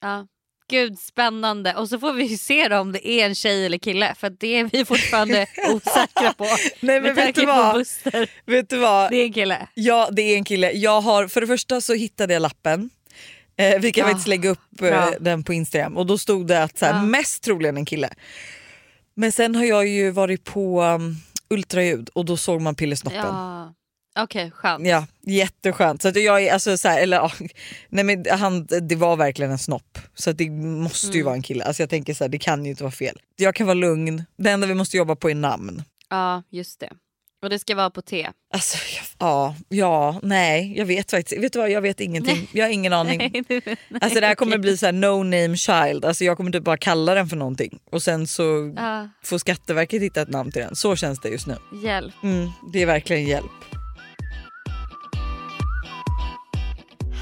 [0.00, 0.26] ja.
[0.68, 1.74] Gud spännande.
[1.74, 4.46] Och så får vi se då om det är en tjej eller kille för det
[4.58, 6.44] är vi fortfarande osäkra på.
[6.80, 7.86] Nej men vet du vad?
[8.46, 9.10] Vet du vad?
[9.10, 9.68] Det är en kille.
[9.74, 10.72] Ja det är en kille.
[10.72, 12.90] Jag har, för det första så hittade jag lappen.
[13.58, 16.62] Eh, vi kan Ah, faktiskt lägga upp eh, den på Instagram och då stod det
[16.62, 17.02] att så här, Ja.
[17.02, 18.10] mest troligen en kille.
[19.14, 21.16] Men sen har jag ju varit på um,
[21.50, 23.20] ultraljud och då såg man pillersnoppen.
[23.26, 23.74] Ja.
[24.18, 24.86] Okej, skönt.
[24.86, 26.02] Ja, jätteskönt.
[26.02, 27.32] Så att jag alltså så här, eller ja,
[27.88, 29.98] nej men han, det var verkligen en snopp.
[30.14, 31.24] Så att det måste ju Mm.
[31.24, 31.64] vara en kille.
[31.64, 33.18] Alltså jag tänker så här, det kan ju inte vara fel.
[33.36, 34.24] Jag kan vara lugn.
[34.38, 35.82] Det enda vi måste jobba på är namn.
[36.10, 36.90] Ja, just det.
[37.42, 38.28] Och det ska vara på T.
[38.54, 38.78] Alltså
[39.18, 42.48] ja, ja, nej jag vet faktiskt Vet du vad, jag vet ingenting.
[42.52, 43.20] Jag har ingen aning.
[44.00, 46.04] Alltså det här kommer bli så här no name child.
[46.04, 50.02] Alltså jag kommer typ bara kalla den för någonting och sen så Ja, får Skatteverket
[50.02, 50.76] hitta ett namn till den.
[50.76, 51.56] Så känns det just nu.
[51.84, 52.14] hjälp.
[52.22, 53.50] Mm, det är verkligen hjälp.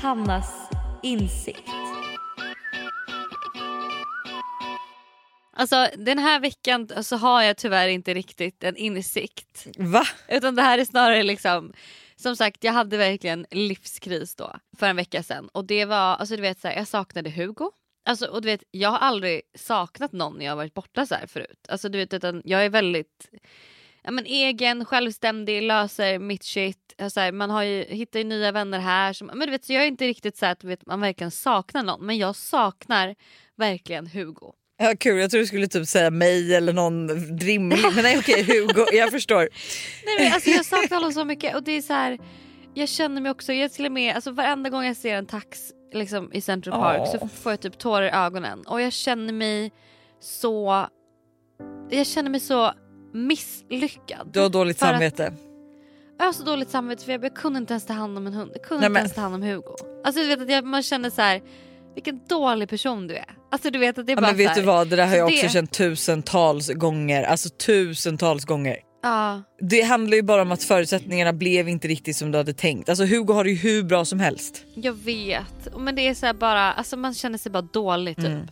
[0.06, 0.68] Hannas
[1.02, 1.70] insikt.
[5.52, 9.66] Alltså den här veckan så har jag tyvärr inte riktigt en insikt.
[9.78, 10.02] Va?
[10.28, 11.72] Utan det här är snarare liksom
[12.16, 16.36] som sagt jag hade verkligen livskris då för en vecka sedan och det var alltså
[16.36, 17.70] du vet så här, jag saknade Hugo.
[18.04, 21.14] Alltså och du vet jag har aldrig saknat någon när jag har varit borta så
[21.14, 21.66] här förut.
[21.68, 23.30] Alltså du vet utan jag är väldigt
[24.06, 26.94] ja, men egen, självständig, löser mitt shit.
[26.98, 29.12] Alltså, här, man har ju, hittar ju nya vänner här.
[29.12, 31.82] Som, men du vet så jag är inte riktigt så att vet, man verkligen saknar
[31.82, 33.14] någon men jag saknar
[33.56, 34.52] verkligen Hugo.
[34.78, 37.78] Ja, kul, jag tror du skulle typ säga mig eller någon rimlig.
[37.94, 39.48] Men nej okej Hugo, jag förstår.
[40.06, 42.18] Nej, men alltså, jag saknar honom så mycket och det är så här.
[42.74, 45.60] jag känner mig också, jag till och med, alltså varenda gång jag ser en tax
[45.92, 49.72] liksom, i Central Park så får jag typ tårar i ögonen och jag känner mig
[50.20, 50.86] så,
[51.90, 52.72] jag känner mig så
[53.16, 54.28] misslyckad.
[54.32, 55.32] Du har dåligt För att- samvete.
[56.18, 58.50] Jag har så dåligt samvete för jag, kunde inte ens ta hand om en hund.
[58.54, 59.74] Jag kunde Nej, inte men- ens ta hand om Hugo.
[60.04, 61.42] Alltså du vet att jag, man känner så här,
[61.94, 63.24] vilken dålig person du är.
[63.50, 65.16] Alltså du vet att det är Ja, bara men vet du vad, det där har
[65.16, 67.22] jag så också det- känt tusentals gånger.
[67.22, 68.76] Alltså tusentals gånger.
[69.02, 72.88] Ja, Det handlar ju bara om att förutsättningarna blev inte riktigt som du hade tänkt.
[72.88, 74.64] Alltså Hugo har det ju hur bra som helst.
[74.74, 75.76] jag vet.
[75.78, 78.26] Men det är så bara, alltså man känner sig bara dålig typ.
[78.26, 78.46] Mm.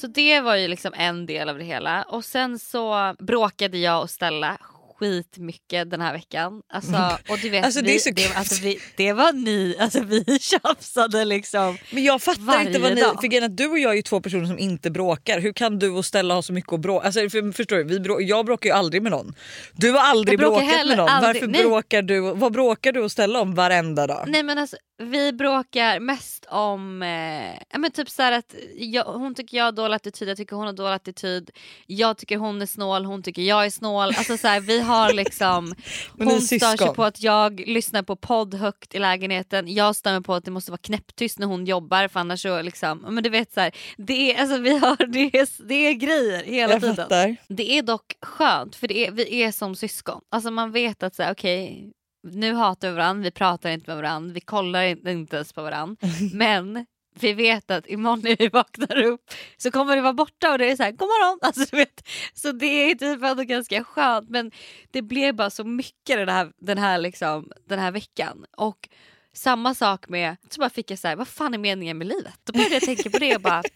[0.00, 2.02] Så det var ju liksom en del av det hela.
[2.02, 4.58] Och sen så bråkade jag och Stella
[5.00, 6.62] skitmycket den här veckan.
[6.72, 10.24] Alltså, och du vet, Alltså, det vi, det, alltså, vi, det var ni, alltså vi
[10.40, 11.78] tjafsade liksom.
[11.90, 13.00] Men jag fattar inte vad ni...
[13.00, 13.20] dag.
[13.20, 15.40] För att du och jag är ju två personer som inte bråkar.
[15.40, 17.06] Hur kan du och Stella ha så mycket att bråka?
[17.06, 17.84] Alltså, för, förstår du?
[17.84, 18.20] Vi brå...
[18.20, 19.34] Jag bråkar ju aldrig med någon.
[19.72, 21.08] Du har aldrig bråkat med någon.
[21.08, 21.34] aldrig.
[21.34, 21.62] Varför Nej.
[21.62, 22.20] bråkar du?
[22.20, 24.24] Vad bråkar du och Stella om varenda dag?
[24.28, 29.34] Nej men alltså vi bråkar mest om, eh, men typ så här att jag, hon
[29.34, 31.50] tycker jag har dålig attityd, jag tycker hon har dålig attityd.
[31.86, 34.08] Jag tycker hon är snål, hon tycker jag är snål.
[34.08, 35.74] Alltså så här, vi har liksom,
[36.18, 39.74] hon stör sig på att jag lyssnar på podd högt i lägenheten.
[39.74, 42.62] Jag stör mig på att det måste vara knäpptyst när hon jobbar för annars så
[42.62, 45.92] liksom, men du vet så här, det är, alltså, vi har, det, är, det är
[45.92, 46.96] grejer hela Jag tiden.
[46.96, 47.36] fattar.
[47.48, 50.20] Det är dock skönt för det är, vi är som syskon.
[50.30, 53.96] Alltså man vet att så här, okej nu hatar vi varandra, vi pratar inte med
[53.96, 55.96] varandra, vi kollar inte, inte ens på varandra.
[56.32, 56.86] Men
[57.20, 60.70] vi vet att imorgon när vi vaknar upp så kommer det vara borta och det
[60.70, 61.38] är så här, god morgon.
[61.42, 64.50] Alltså, du vet, så det är typ ändå ganska skönt men
[64.90, 68.44] det blev bara så mycket den här, den här, liksom, den här veckan.
[68.56, 68.88] Och
[69.32, 72.34] samma sak med, så bara fick jag så här, vad fan är meningen med livet?
[72.44, 73.62] Då började jag tänka på det och bara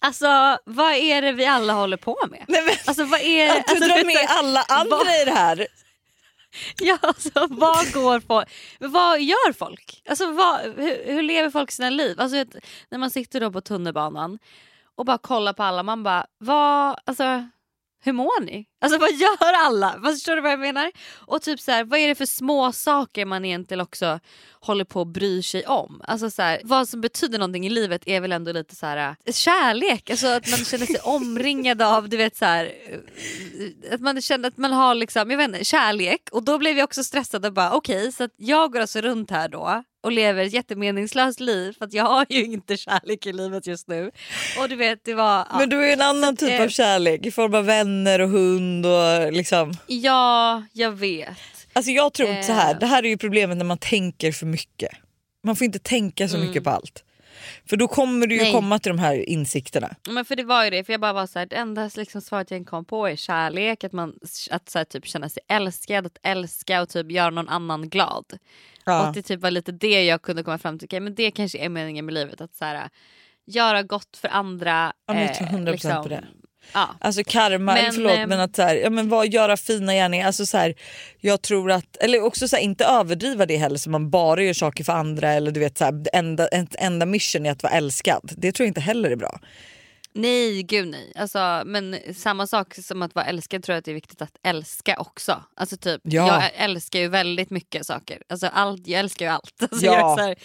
[0.00, 2.44] Alltså vad är det vi alla håller på med?
[2.48, 5.30] Nej, men, Alltså vad är att du alltså, drar med alla andra vad- i det
[5.30, 5.66] här.
[6.80, 8.48] Ja, alltså vad går folk,
[8.80, 10.02] vad gör folk?
[10.08, 12.20] Alltså vad, hur, hur lever folk sina liv?
[12.20, 12.44] Alltså
[12.88, 14.38] när man sitter då på tunnelbanan
[14.94, 17.48] och bara kollar på alla, man bara, vad, alltså
[18.00, 18.66] hur mår ni?
[18.80, 19.94] Alltså vad gör alla?
[19.98, 20.92] Vad Förstår du vad jag menar?
[21.14, 24.20] Och typ så här, vad är det för små saker man egentligen också
[24.60, 26.02] håller på att bry sig om?
[26.04, 29.16] Alltså så här, vad som betyder någonting i livet är väl ändå lite så här
[29.24, 32.72] äh, kärlek, alltså att man känner sig omringad av, du vet så här,
[33.84, 36.78] äh, att man känner att man har liksom, jag vet inte, kärlek och då blev
[36.78, 40.12] jag också stressad och bara okej så att jag går alltså runt här då och
[40.12, 44.10] lever ett jättemeningslöst liv för att jag har ju inte kärlek i livet just nu.
[44.58, 45.46] Och du vet det var...
[45.50, 45.58] Ja.
[45.58, 48.86] Men du är en annan typ eh, av kärlek i form av vänner och hund
[48.86, 49.72] och liksom.
[49.86, 51.36] Ja, jag vet.
[51.72, 52.74] Alltså jag tror inte så här.
[52.74, 52.78] Eh.
[52.78, 54.90] det här är ju problemet när man tänker för mycket.
[55.44, 57.04] Man får inte tänka så mycket på allt.
[57.68, 58.52] För då kommer du ju Mm.
[58.52, 58.60] Nej.
[58.60, 59.94] komma till de här insikterna.
[60.08, 62.20] Men för det var ju det, för jag bara var så här, det enda liksom
[62.20, 64.14] svaret jag kom på är kärlek, att man
[64.50, 68.24] att så här, typ känna sig älskad, att älska och typ göra någon annan glad.
[68.88, 69.06] Och Ja.
[69.06, 71.58] att det typ var lite det jag kunde komma fram till, okej, men det kanske
[71.58, 72.88] är meningen med livet, att så här,
[73.46, 74.92] göra gott för andra.
[75.06, 76.24] Ja, men jag tror eh, 100% på det.
[76.72, 76.88] Ja.
[77.00, 80.26] Alltså karma, Men, förlåt ehm, men att så här, ja, men vad, göra fina gärningar.
[80.26, 80.74] Alltså så här,
[81.20, 84.52] jag tror att, eller också så här, inte överdriva det heller så man bara gör
[84.52, 86.48] saker för andra eller du vet så här, enda,
[86.78, 88.32] enda mission är att vara älskad.
[88.36, 89.40] Det tror jag inte heller är bra.
[90.18, 91.12] Nej, gud nej.
[91.16, 94.36] Alltså, men samma sak som att vara älskad tror jag att det är viktigt att
[94.42, 95.42] älska också.
[95.56, 96.26] Alltså typ, Ja.
[96.42, 98.22] Jag älskar ju väldigt mycket saker.
[98.28, 99.62] Alltså, allt, jag älskar ju allt.
[99.62, 100.16] Alltså, Ja.
[100.18, 100.36] här,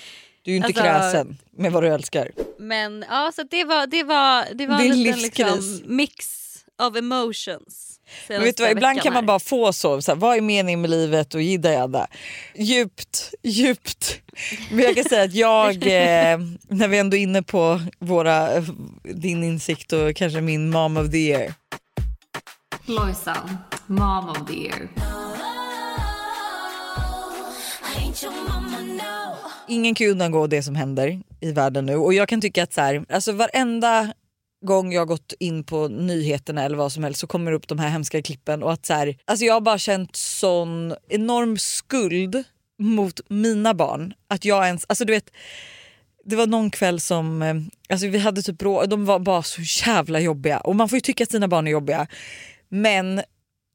[0.41, 2.31] Du är ju inte Alltså- kräsen med vad du älskar.
[2.59, 6.42] Men ja, så det var, det var, det var en liten liksom, mix
[6.81, 7.99] of emotions.
[8.27, 10.81] Men vet du vad, ibland kan man bara få så, så här, vad är meningen
[10.81, 12.07] med livet och jidda jadda.
[12.55, 14.21] Djupt, djupt.
[14.71, 18.59] Men jag kan säga att jag, eh, när vi ändå är inne på våra,
[19.03, 21.53] din insikt och kanske min mom of the year.
[22.85, 23.57] Lojsan,
[23.87, 24.89] mom of the year.
[29.67, 32.81] Ingen kan undangå det som händer i världen nu och jag kan tycka att så
[32.81, 34.13] här, alltså varenda
[34.63, 37.67] gång jag har gått in på nyheterna eller vad som helst så kommer det upp
[37.67, 41.57] de här hemska klippen och att så här, alltså jag har bara känt sån enorm
[41.57, 42.43] skuld
[42.79, 44.13] mot mina barn.
[44.27, 45.31] Att jag ens, alltså du vet
[46.25, 47.55] det var någon kväll som, eh,
[47.89, 51.01] alltså vi hade typ rå, de var bara så jävla jobbiga och man får ju
[51.01, 52.07] tycka att sina barn är jobbiga.
[52.69, 53.21] Men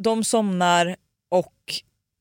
[0.03, 0.97] de somnar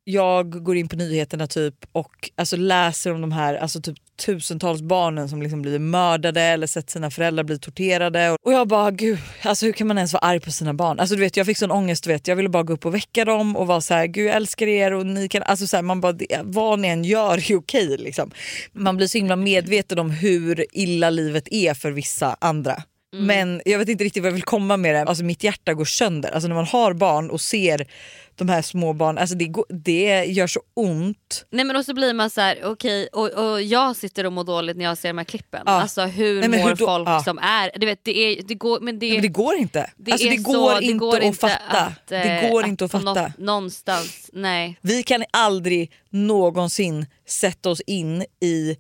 [0.10, 4.82] jag går in på nyheterna typ och alltså läser om de här alltså typ tusentals
[4.82, 8.38] barnen som liksom blir mördade eller sett sina föräldrar bli torterade.
[8.42, 11.00] Och jag bara gud, alltså hur kan man ens vara arg på sina barn?
[11.00, 12.28] Alltså du vet jag fick sån ångest, du vet.
[12.28, 14.68] jag ville bara gå upp och väcka dem och vara så här, gud jag älskar
[14.68, 17.56] er och ni kan, alltså så här, man bara, det, vad ni än gör är
[17.56, 18.32] okej liksom.
[18.72, 22.84] Man blir så himla medveten om hur illa livet är för vissa andra.
[23.16, 25.02] Men jag vet inte riktigt vad jag vill komma med det.
[25.02, 26.32] Alltså mitt hjärta går sönder.
[26.32, 27.88] Alltså när man har barn och ser
[28.36, 31.46] de här små barnen, alltså det, går, det gör så ont.
[31.50, 34.44] Nej men och så blir man så här, okej och, och jag sitter och mår
[34.44, 35.64] dåligt när jag ser de här klippen.
[35.66, 35.72] Ja.
[35.72, 37.24] Alltså hur Nej, mår hur folk ja.
[37.24, 39.90] som är, du vet det, är, det går men det, Men det går inte.
[39.98, 41.80] det alltså det går, så, inte, det går att fatta.
[41.86, 43.14] att, eh, det går inte att fatta.
[43.14, 44.78] nå- någonstans, nej.
[44.82, 48.78] Vi kan aldrig någonsin sätta oss in i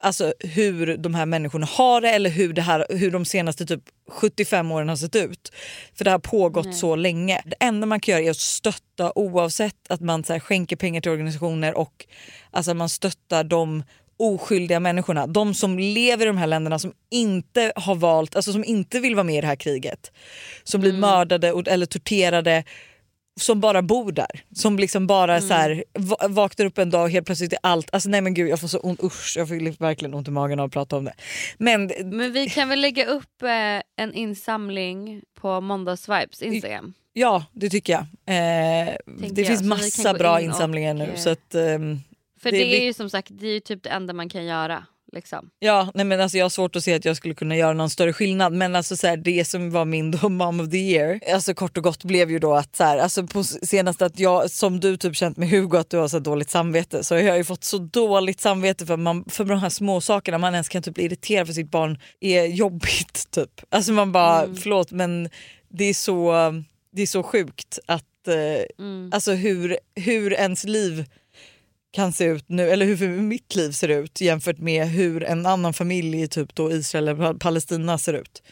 [0.00, 3.82] alltså, hur de här människorna har det eller hur, det här, hur de senaste typ
[4.08, 5.52] 75 åren har sett ut.
[5.94, 7.42] För det har pågått så länge.
[7.46, 11.00] Det enda man kan göra är att stötta oavsett att man så här, skänker pengar
[11.00, 12.06] till organisationer och
[12.50, 13.82] alltså, man stöttar de
[14.20, 15.26] oskyldiga människorna.
[15.26, 19.14] De som lever i de här länderna som inte har valt, alltså som inte vill
[19.14, 20.12] vara med i det här kriget.
[20.64, 22.64] Som blir mördade och, eller torterade
[23.40, 24.44] som bara bor där.
[24.54, 27.94] Som liksom bara så här, va- vaknar upp en dag och helt plötsligt är allt...
[27.94, 30.60] Alltså nej men gud jag får så ont, usch jag får verkligen ont i magen
[30.60, 31.12] av att prata om det.
[31.58, 36.92] Men Men vi kan väl lägga upp eh, en insamling på Måndagsvibes Instagram.
[37.12, 38.02] ja det tycker jag.
[38.02, 38.94] Eh,
[39.30, 41.04] det jag, finns massa bra in och, insamlingar nu.
[41.04, 41.98] eh, Så att, ehm,
[42.42, 44.84] För Det det, är ju som sagt det är typ det enda man kan göra.
[45.12, 45.50] Liksom.
[45.58, 47.90] Ja, nej men alltså jag har svårt att se att jag skulle kunna göra någon
[47.90, 51.20] större skillnad men alltså så här, det som var min då mom of the year,
[51.32, 54.50] alltså kort och gott blev ju då att så här, alltså på senaste att jag
[54.50, 57.36] som du typ känt med Hugo att du har så dåligt samvete så jag har
[57.36, 60.82] ju fått så dåligt samvete för, man, för de här små sakerna man ens kan
[60.82, 63.60] typ bli irriterad för sitt barn är jobbigt typ.
[63.68, 65.28] Alltså man bara förlåt men
[65.68, 66.32] det är så,
[66.92, 71.04] det är så sjukt att eh, alltså hur, hur ens liv
[71.90, 75.72] kan se ut nu, eller hur mitt liv ser ut jämfört med hur en annan
[75.74, 78.42] familj i typ då Israel eller Palestina ser ut.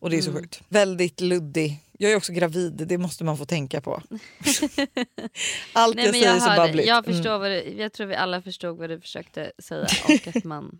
[0.00, 0.42] Och det är så Mm.
[0.42, 0.60] sjukt.
[0.68, 1.78] Väldigt luddig.
[1.98, 4.02] Jag är också gravid, det måste man få tänka på.
[5.72, 6.88] Allt Nej, jag säger jag, är så babbligt.
[6.88, 7.16] jag, Mm.
[7.16, 10.78] förstår vad du, jag tror vi alla förstod vad du försökte säga och att man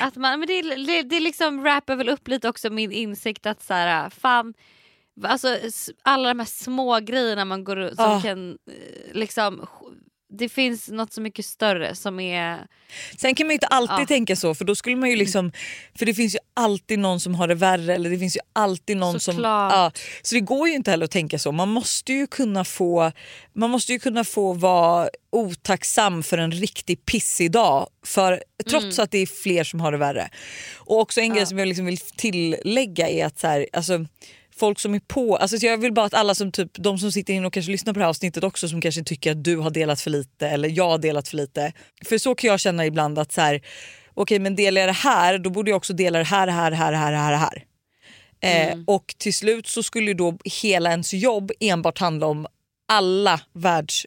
[0.00, 3.62] Att man, men det, det, det liksom rappar väl upp lite också min insikt att
[3.62, 4.54] så här, fan
[5.22, 5.58] Alltså
[6.02, 8.20] alla de här små grejerna man går som Ah.
[8.22, 9.66] kan eh, liksom
[10.38, 12.66] Det finns något så mycket större som är
[13.18, 14.06] Sen kan man ju inte alltid Ja.
[14.06, 15.52] tänka så för då skulle man ju liksom,
[15.98, 18.96] för det finns ju alltid någon som har det värre eller det finns ju alltid
[18.96, 19.34] någon som...
[19.34, 19.72] Såklart.
[19.72, 21.52] Ja, så det går ju inte heller att tänka så.
[21.52, 23.12] Man måste ju kunna få,
[23.52, 29.10] man måste ju kunna få vara otacksam för en riktigt pissig dag för, trots att
[29.10, 30.28] det är fler som har det värre.
[30.74, 34.06] Och också en grej som jag liksom vill tillägga är att så här, alltså,
[34.58, 37.12] folk som är på, alltså så jag vill bara att alla som typ, de som
[37.12, 39.56] sitter in och kanske lyssnar på det här avsnittet också som kanske tycker att du
[39.56, 41.72] har delat för lite eller jag har delat för lite.
[42.04, 43.62] För så kan jag känna ibland att så här,
[44.14, 46.92] okej men delar jag det här då borde jag också dela det här, här, här,
[46.92, 47.64] här, här, här.
[48.40, 52.46] Eh, och till slut så skulle då hela ens jobb enbart handla om
[52.88, 54.06] alla världs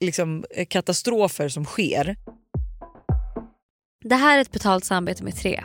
[0.00, 2.16] liksom, eh, katastrofer som sker.
[4.04, 5.64] Det här är ett betalt samarbete med tre.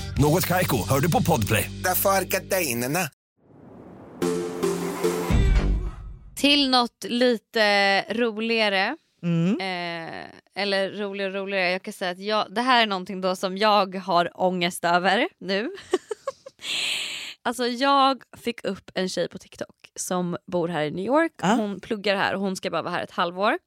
[0.21, 1.71] Något Kaiko, hör du på Podplay.
[1.83, 2.99] Därför är gardinerna.
[6.35, 8.97] Till något lite roligare.
[9.23, 9.59] Mm.
[9.59, 11.71] Eh, eller roligare och roligare.
[11.71, 15.27] Jag kan säga att jag, det här är någonting då som jag har ångest över
[15.39, 15.71] nu.
[17.41, 21.33] alltså jag fick upp en tjej på TikTok som bor här i New York.
[21.41, 21.55] Ah.
[21.55, 23.57] Hon pluggar här och hon ska bara vara här ett halvår.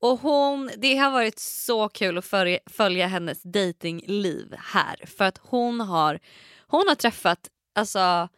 [0.00, 5.06] Och hon, det har varit så kul att följa, följa hennes datingliv här.
[5.06, 6.18] För att hon har,
[6.66, 7.38] hon har träffat
[7.74, 8.28] alltså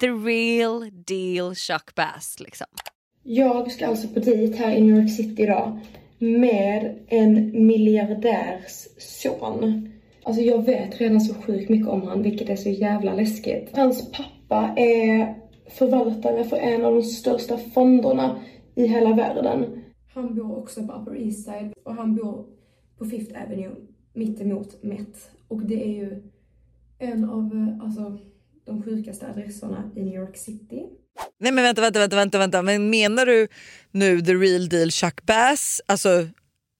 [0.00, 2.66] the real deal Chuck Bass liksom.
[3.22, 5.80] Jag ska alltså på dejt här i New York City idag
[6.18, 9.92] med en miljardärs son.
[10.22, 13.70] Alltså jag vet redan så sjukt mycket om han, vilket är så jävla läskigt.
[13.72, 15.34] Hans pappa är
[15.70, 18.40] förvaltare för en av de största fonderna
[18.74, 19.83] i hela världen.
[20.14, 22.46] Han bor också på Upper East Side och han bor
[22.98, 23.76] på Fifth Avenue
[24.12, 25.30] mittemot Met.
[25.48, 26.22] Och det är ju
[26.98, 28.18] en av eh, alltså,
[28.64, 30.82] de sjukaste adresserna i New York City.
[31.38, 32.62] Nej men vänta, vänta, vänta, vänta, vänta.
[32.62, 33.48] Men menar du
[33.90, 35.80] nu the real deal Chuck Bass?
[35.86, 36.28] Alltså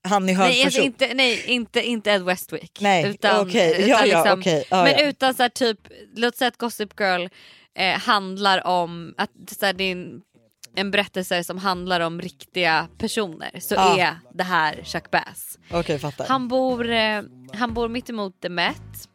[0.05, 0.85] han i hög Nej, person?
[0.85, 2.79] inte, nej inte, inte Ed Westwick.
[2.81, 3.71] Nej, utan, okej.
[3.71, 4.65] utan Ja, ja, liksom, okej.
[4.71, 5.09] Ja, men ja.
[5.09, 5.79] utan så här, typ,
[6.17, 7.29] låt säga att Gossip Girl
[7.75, 10.23] eh, handlar om att så här, det är en,
[10.77, 13.99] en berättelse som handlar om riktiga personer så Ja.
[13.99, 15.59] är det här Chuck Bass.
[16.01, 16.27] Fattar.
[16.29, 17.23] Han bor, eh,
[17.53, 19.09] han bor mitt emot The Met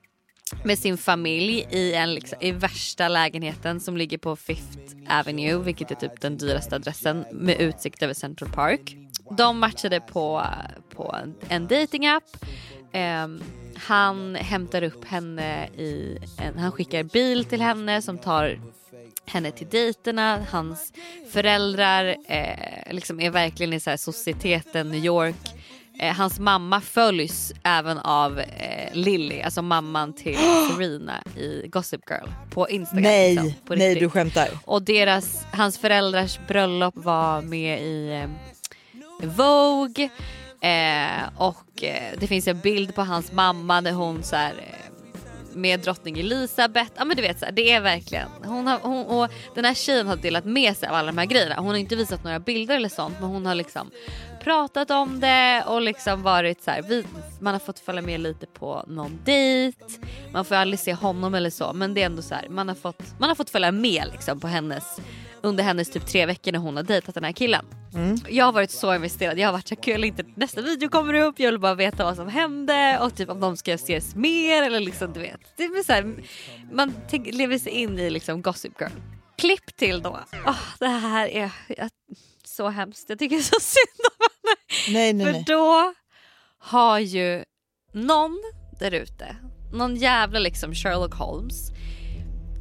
[0.63, 5.91] med sin familj i, en, liksom, i värsta lägenheten som ligger på Fifth Avenue vilket
[5.91, 8.95] är typ den dyraste adressen med utsikt över Central Park.
[9.37, 10.45] De matchade på,
[10.95, 12.23] på en, en datingapp.
[12.93, 13.43] Ehm,
[13.75, 18.59] han hämtar upp henne i en, han skickar bil till henne som tar
[19.29, 20.45] henne till dejterna.
[20.51, 20.93] Hans
[21.31, 25.35] föräldrar eh, liksom är verkligen i så här societeten New York.
[25.99, 30.35] Eh, hans mamma följs även av eh, Lily, alltså mamman till
[30.69, 33.03] Serena i Gossip Girl på Instagram.
[33.03, 34.49] nej, liksom, på nej du skämtar.
[34.65, 38.29] Och deras, hans föräldrars bröllop var med i eh,
[39.27, 40.09] Vogue.
[40.61, 44.53] Eh, och eh, det finns en bild på hans mamma när hon så här,
[45.55, 46.91] med drottning Elisabeth.
[46.95, 48.27] Ja men du vet så här, det är verkligen.
[48.43, 51.25] Hon har, hon, och den här tjejen har delat med sig av alla de här
[51.25, 51.55] grejerna.
[51.55, 53.91] Hon har inte visat några bilder eller sånt men hon har liksom
[54.43, 57.05] pratat om det och liksom varit så här, vi,
[57.39, 59.85] man har fått följa med lite på någon dejt.
[60.33, 62.75] Man får aldrig se honom eller så men det är ändå så här, man har
[62.75, 64.99] fått, man har fått följa med liksom på hennes
[65.43, 67.65] under hennes typ tre veckor när hon har dejtat den här killen.
[68.29, 69.39] Jag har varit så investerad.
[69.39, 71.39] Jag har varit så kul inte nästa video kommer upp.
[71.39, 74.79] Jag vill bara veta vad som hände och typ om de ska ses mer eller
[74.79, 75.39] liksom du vet.
[75.57, 76.23] Det är så här,
[76.71, 78.91] man lever sig in i liksom Gossip Girl.
[79.37, 80.19] Klipp till då.
[80.45, 81.89] Åh, det här är jag,
[82.43, 83.09] så hemskt.
[83.09, 84.99] Jag tycker så synd om henne.
[84.99, 85.43] Nej nej För nej.
[85.47, 85.93] då
[86.59, 87.43] har ju
[87.93, 88.39] någon
[88.79, 89.35] där ute,
[89.73, 91.71] någon jävla liksom Sherlock Holmes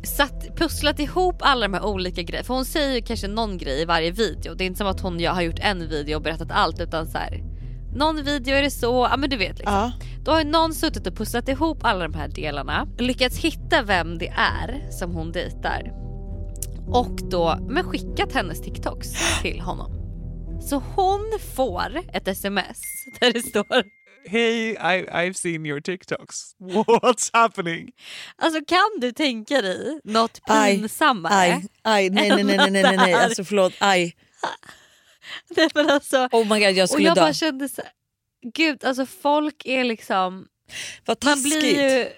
[0.09, 2.47] satt, pusslat ihop alla de här olika grejerna.
[2.47, 4.55] För hon säger ju kanske någon grej i varje video.
[4.55, 7.19] Det är inte som att hon har gjort en video och berättat allt utan så
[7.19, 7.43] här.
[7.95, 9.75] Någon video är det så, ja men du vet liksom.
[9.75, 9.93] Ja.
[10.25, 12.89] Då har ju någon suttit och pusslat ihop alla de här delarna.
[12.99, 15.93] Lyckats hitta vem det är som hon dejtar.
[16.87, 19.95] Och då men skickat hennes TikToks till honom.
[20.61, 22.81] Så hon får ett sms
[23.21, 26.55] där det står Hey, I, I've seen your TikToks.
[26.61, 27.91] What's happening?
[28.37, 31.35] Alltså kan du tänka dig något pinsammare?
[31.35, 33.15] Aj, aj, nej nej nej nej nej, nej, nej.
[33.15, 34.17] alltså förlåt, aj.
[35.57, 37.21] Nej, men alltså, Oh my god jag och skulle jag dö.
[37.21, 37.83] bara kände så
[38.55, 40.47] gud alltså folk är liksom,
[41.05, 42.09] Vad man blir ju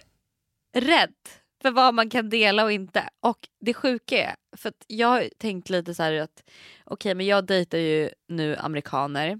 [0.80, 1.14] rädd
[1.62, 3.09] för vad man kan dela och inte.
[3.20, 6.42] Och det sjuka är, för att jag har tänkt lite så här att
[6.84, 9.38] okej men jag dejtar ju nu amerikaner,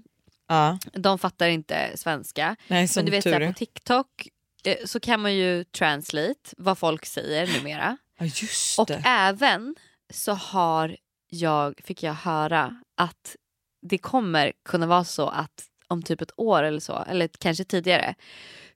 [0.51, 2.55] Ja, de fattar inte svenska.
[2.67, 3.47] nej men du vet så tur här, är.
[3.47, 4.27] på TikTok
[4.63, 7.97] eh, så kan man ju translate vad folk säger numera.
[8.19, 9.01] Ja just Och det.
[9.05, 9.75] även
[10.13, 10.97] så har
[11.29, 13.35] jag, fick jag höra att
[13.81, 18.15] det kommer kunna vara så att om typ ett år eller så, eller kanske tidigare,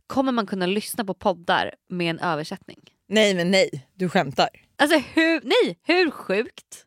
[0.08, 2.80] kommer man kunna lyssna på poddar med en översättning.
[3.08, 4.50] Nej men nej, du skämtar.
[4.76, 6.85] Alltså hur, nej, hur sjukt?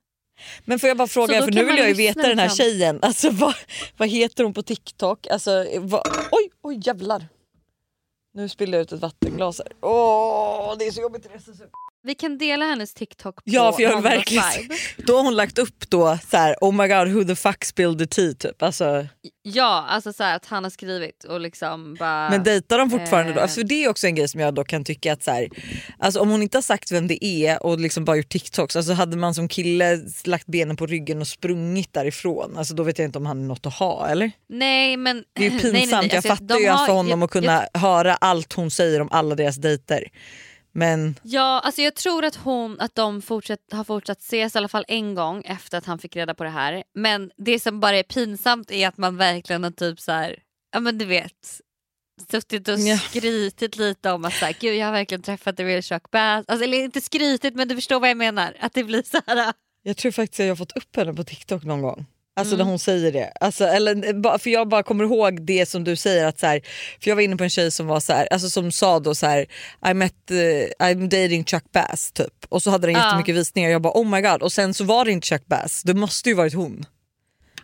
[0.65, 2.65] Men får jag bara fråga, för nu vill jag ju veta den här liksom.
[2.65, 3.55] tjejen, alltså vad,
[3.97, 5.27] vad heter hon på TikTok?
[5.27, 7.27] Alltså, vad, oj, oj jävlar.
[8.35, 9.73] Nu spillde jag ut ett vattenglas här.
[9.81, 11.73] Åh, det är så jobbigt att resa sig upp.
[12.03, 14.45] Vi kan dela hennes TikTok på Ja för jag verkligen.
[15.07, 17.99] Då har hon lagt upp då så här, oh my god who the fuck spilled
[17.99, 18.63] the tea typ.
[18.63, 19.07] Alltså,
[19.43, 22.31] Ja, alltså så här att han har skrivit och liksom bara...
[22.31, 23.39] men dejtar de fortfarande då?
[23.39, 23.43] eh.
[23.43, 25.49] Alltså, för det är också en grej som jag då kan tycka att så här,
[25.99, 28.93] alltså, om hon inte har sagt vem det är och liksom bara gjort TikToks, alltså
[28.93, 33.05] hade man som kille lagt benen på ryggen och sprungit därifrån, alltså, då vet jag
[33.09, 34.31] inte om han är något att ha eller?
[34.49, 35.25] Nej men...
[35.33, 36.09] Det är ju nej, pinsamt, nej, nej.
[36.09, 38.71] jag Alltså, fattar de ju att har- för honom jag- att kunna höra allt hon
[38.71, 40.05] säger om alla deras dejter.
[40.73, 44.69] Men Ja, alltså jag tror att hon att de fortsatt, har fortsatt ses i alla
[44.69, 46.83] fall en gång efter att han fick reda på det här.
[46.95, 50.39] Men det som bara är pinsamt är att man verkligen har typ så här,
[50.73, 51.61] ja men du vet,
[52.31, 52.99] suttit och Ja.
[52.99, 56.45] skrytit lite om att så här, gud jag har verkligen träffat the real Chuck Bass.
[56.49, 58.57] Alltså, eller inte skrytit men du förstår vad jag menar.
[58.61, 59.53] Att det blir så här.
[59.83, 62.07] Jag tror faktiskt att jag har fått upp henne på TikTok någon gång.
[62.39, 62.65] Alltså Mm.
[62.67, 63.33] när hon säger det.
[63.41, 66.27] Alltså, eller, eh, för jag bara kommer ihåg det som du säger.
[66.27, 66.61] att så här,
[67.01, 69.15] För jag var inne på en tjej som var så här, alltså som sa då
[69.15, 69.47] så här,
[69.91, 70.37] I met, eh,
[70.87, 72.45] I'm dating Chuck Bass typ.
[72.49, 73.05] Och så hade den Ja.
[73.07, 73.71] jättemycket visningar.
[73.71, 74.43] Jag bara oh my god.
[74.43, 75.83] Och sen så var det inte Chuck Bass.
[75.83, 76.85] Det måste ju varit hon.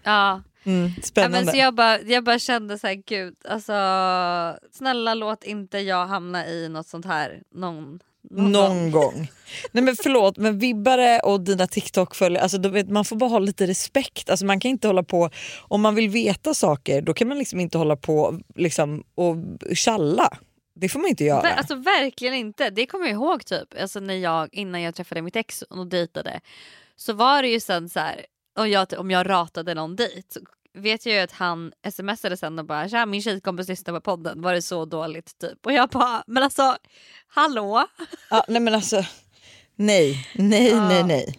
[0.02, 0.42] Ja.
[0.66, 1.38] Mm, Ja, spännande.
[1.44, 3.72] men så jag, bara, jag bara kände så här, gud, alltså
[4.72, 8.00] snälla låt inte jag hamna i något sånt här någon,
[8.30, 9.30] någon, gång.
[9.72, 12.58] Nej men förlåt men vibbare och dina TikTok-följare, alltså,
[12.88, 14.30] man får bara ha lite respekt.
[14.30, 17.60] Alltså, man kan inte hålla på, om man vill veta saker då kan man liksom
[17.60, 19.36] inte hålla på liksom, och
[19.76, 20.38] tjalla.
[20.80, 21.42] Det får man inte göra.
[21.42, 22.70] Ver, alltså verkligen inte.
[22.70, 26.40] Det kommer jag ihåg typ alltså, när jag, innan jag träffade mitt ex och dejtade.
[26.96, 28.26] Så var det ju sen så här,
[28.58, 30.40] om jag, om jag ratade någon dejt så
[30.74, 34.42] vet jag ju att han smsade sen och bara “tja min tjejkompis lyssnar på podden,
[34.42, 35.66] var det så dåligt?” typ.
[35.66, 36.76] Och jag bara “men alltså
[37.28, 37.86] hallå?”
[38.30, 39.04] Ja, nej men alltså,
[39.76, 40.88] nej, nej, Ja.
[40.88, 41.38] nej, nej.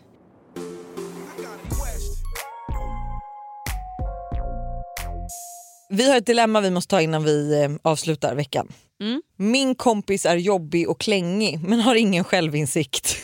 [5.89, 8.67] Vi har ett dilemma vi måste ta innan vi eh, avslutar veckan.
[9.01, 9.21] Mm.
[9.37, 13.15] Min kompis är jobbig och klängig men har ingen självinsikt.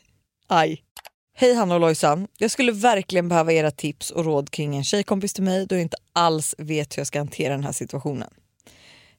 [0.48, 0.82] Aj.
[1.40, 2.26] Hej Hanna och Lojsan.
[2.38, 5.82] Jag skulle verkligen behöva era tips och råd kring en tjejkompis till mig då jag
[5.82, 8.30] inte alls vet hur jag ska hantera den här situationen.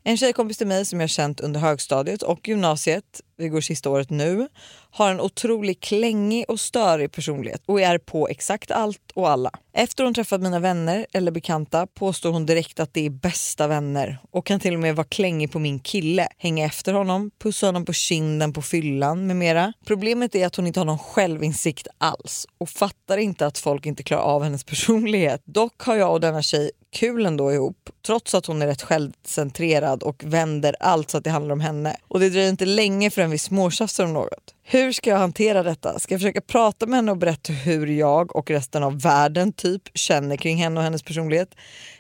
[0.04, 4.10] En tjejkompis till mig som jag känt under högstadiet och gymnasiet, vi går sista året
[4.10, 4.48] nu,
[4.92, 9.52] har en otroligt klängig och störig personlighet och är på exakt allt och alla.
[9.74, 14.18] Efter hon träffat mina vänner eller bekanta påstår hon direkt att det är bästa vänner
[14.32, 17.86] och kan till och med vara klängig på min kille, hänga efter honom, pussa honom
[17.86, 19.74] på kinden på fyllan med mera.
[19.86, 24.04] Problemet är att hon inte har någon självinsikt alls och fattar inte att folk inte
[24.04, 25.42] klarar av hennes personlighet.
[25.46, 30.04] Dock har jag och denna tjej kul ändå ihop trots att hon är rätt självcentrerad
[30.04, 31.96] och vänder allt så att det handlar om henne.
[32.08, 34.56] Och det dröjer inte länge förrän vi småtjafsar om något.
[34.64, 36.00] Hur ska jag hantera detta?
[36.00, 39.82] Ska jag försöka prata med henne och berätta hur jag och resten av världen typ
[39.94, 41.56] känner kring henne och hennes personlighet?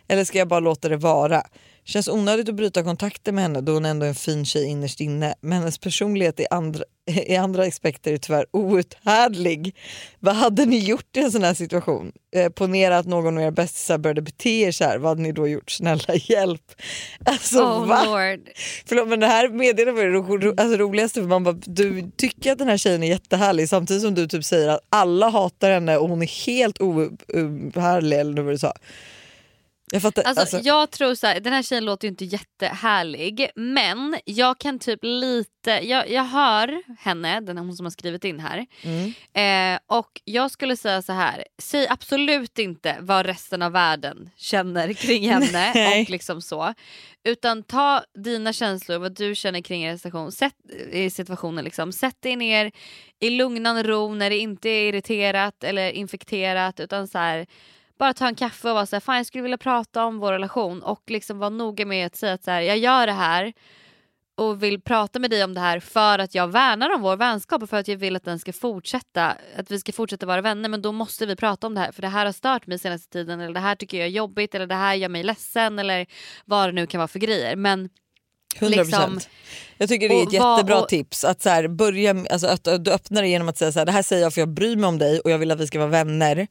[0.07, 1.43] Eller ska jag bara låta det vara?
[1.83, 5.01] Känns onödigt att bryta kontakten med henne då hon ändå är en fin tjej innerst
[5.01, 5.35] inne.
[5.41, 9.75] Men hennes personlighet är andra, i andra aspekter är tyvärr outhärdlig.
[10.19, 12.11] Vad hade ni gjort i en sån här situation?
[12.35, 14.97] Eh, ponera att någon av era bästisar började bete er så här.
[14.97, 15.71] Vad hade ni då gjort?
[15.71, 16.71] Snälla hjälp.
[17.25, 18.03] Alltså oh va?
[18.05, 18.49] lord.
[18.85, 22.11] Förlåt men det här meddelandet var det ro, ro, alltså, roligaste för man bara, du
[22.17, 25.71] tycker att den här tjejen är jättehärlig samtidigt som du typ säger att alla hatar
[25.71, 28.73] henne och hon är helt outhärdlig eller vad du sa.
[29.91, 30.23] Jag fattar.
[30.23, 34.59] Alltså, alltså, Jag tror så här, den här tjejen låter ju inte jättehärlig men jag
[34.59, 39.13] kan typ lite, jag, jag hör henne, den hon som har skrivit in här mm.
[39.73, 44.93] eh, och jag skulle säga så här, säg absolut inte vad resten av världen känner
[44.93, 46.01] kring henne Nej.
[46.01, 46.73] och liksom så.
[47.23, 50.55] Utan ta dina känslor, vad du känner kring en situation, sätt,
[50.91, 51.91] i situationen liksom.
[51.91, 52.71] Sätt dig ner
[53.19, 57.47] i lugnan ro när det inte är irriterat eller infekterat utan så här
[58.01, 60.31] bara ta en kaffe och vara så här, fan jag skulle vilja prata om vår
[60.31, 63.53] relation och liksom vara noga med att säga att så här, jag gör det här
[64.35, 67.63] och vill prata med dig om det här för att jag värnar om vår vänskap
[67.63, 70.69] och för att jag vill att den ska fortsätta, att vi ska fortsätta vara vänner
[70.69, 73.09] men då måste vi prata om det här för det här har stört mig senaste
[73.09, 76.05] tiden eller det här tycker jag är jobbigt eller det här gör mig ledsen eller
[76.45, 77.89] vad det nu kan vara för grejer men
[78.59, 78.69] 100%.
[78.69, 79.19] liksom-
[79.77, 82.91] jag tycker det är ett jättebra och- tips att så här, börja, alltså, att du
[82.91, 84.87] öppnar det genom att säga så här, det här säger jag för jag bryr mig
[84.87, 86.47] om dig och jag vill att vi ska vara vänner.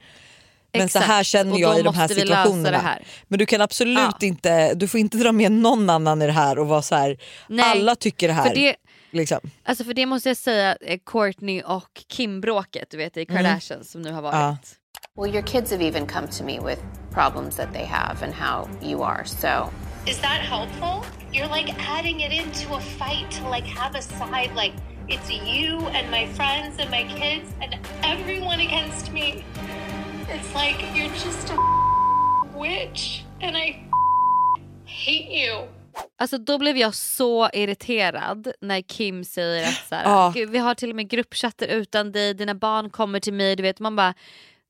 [0.73, 1.27] Men så här Exakt.
[1.29, 2.71] känner jag i de här situationerna.
[2.71, 3.03] det här.
[3.29, 4.13] Men du kan absolut Ja.
[4.27, 7.17] inte, du får inte dra med någon annan i det här och vara så här,
[7.49, 8.45] Nej, alla tycker det här.
[8.49, 8.77] För det,
[9.11, 9.39] liksom.
[9.65, 14.03] alltså för det måste jag säga, eh, Courtney och Kim-bråket du vet i Kardashians som
[14.03, 14.35] nu har varit.
[14.35, 14.57] Ja.
[15.23, 16.81] Well, your kids have even come to me with
[17.15, 19.25] problems that they have and how you are.
[19.25, 19.71] So
[20.07, 21.05] Is that helpful?
[21.33, 24.73] You're like adding it into a fight to like have a side like
[25.09, 29.45] it's you and my friends and my kids and everyone against me.
[30.35, 31.57] It's like you're just a
[32.59, 33.83] witch and I
[34.87, 35.69] hate you.
[36.19, 40.33] Alltså då blev jag så irriterad när Kim säger att så här.
[40.33, 43.57] "Gud, vi har till och med gruppchatter utan dig, dina barn kommer till mig.
[43.57, 44.15] Du vet, man bara,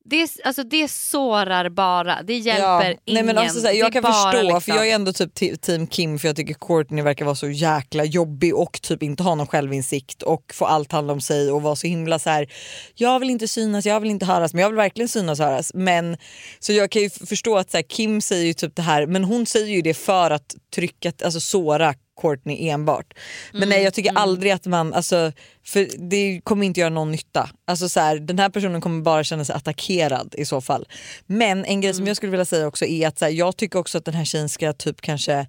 [0.03, 2.97] det, alltså, det sårar bara, det hjälper ingen.
[3.05, 5.87] Nej, men alltså, så här, jag kan förstå liksom- för jag är ändå typ team
[5.87, 9.47] Kim för jag tycker Courtney verkar vara så jäkla jobbig och typ inte ha någon
[9.47, 12.51] självinsikt och få allt handla om sig och vara så himla så här.
[12.95, 15.71] jag vill inte synas, jag vill inte höras men jag vill verkligen synas och höras.
[15.73, 16.17] Men,
[16.59, 19.23] så jag kan ju förstå att så här, Kim säger ju typ det här men
[19.23, 23.13] hon säger ju det för att trycka, alltså såra Courtney enbart.
[23.53, 25.31] Men nej jag tycker aldrig att man, alltså,
[25.63, 27.49] för det kommer inte göra någon nytta.
[27.65, 30.87] Alltså så här, den här personen kommer bara känna sig attackerad i så fall.
[31.25, 33.97] Men en grej som jag skulle vilja säga också är att här, jag tycker också
[33.97, 35.47] att den här tjejen ska typ kanske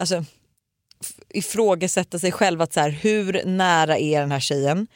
[0.00, 0.24] alltså,
[1.28, 4.86] ifrågasätta sig själv att så här, hur nära är den här tjejen?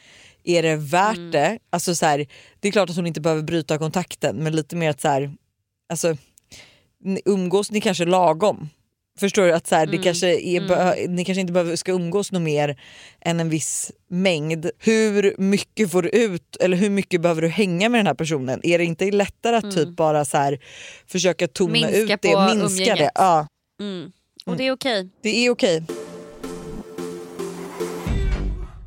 [0.45, 1.31] är det värt Mm.
[1.31, 1.59] det?
[1.69, 2.25] Alltså så här,
[2.59, 5.33] det är klart att hon inte behöver bryta kontakten men lite mer att så här,
[5.89, 6.17] alltså,
[7.25, 8.69] umgås ni kanske lagom?
[9.19, 9.51] Förstår du?
[9.53, 10.03] att så här, det Mm.
[10.03, 12.79] kanske är, beh- Ni kanske inte behöver, ska umgås något mer
[13.21, 14.69] än en viss mängd.
[14.79, 18.59] Hur mycket får du ut eller hur mycket behöver du hänga med den här personen?
[18.63, 20.59] Är det inte lättare att typ bara så här,
[21.07, 21.91] försöka tona Mm.
[21.91, 22.97] Minska ut det, på minska umgänget.
[22.97, 23.11] det?
[23.15, 23.47] Ja,
[23.79, 24.11] Mm.
[24.45, 25.09] Och det är okej.
[25.21, 25.83] det är okej.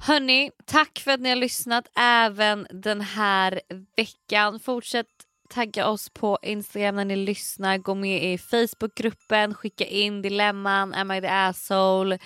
[0.03, 3.61] Hörni, tack för att ni har lyssnat även den här
[3.97, 4.61] veckan.
[4.61, 5.07] Fortsätt
[5.49, 7.79] tagga oss på Instagram när ni lyssnar.
[7.79, 12.19] Gå med i Facebookgruppen, skicka in dilemman, am I the asshole?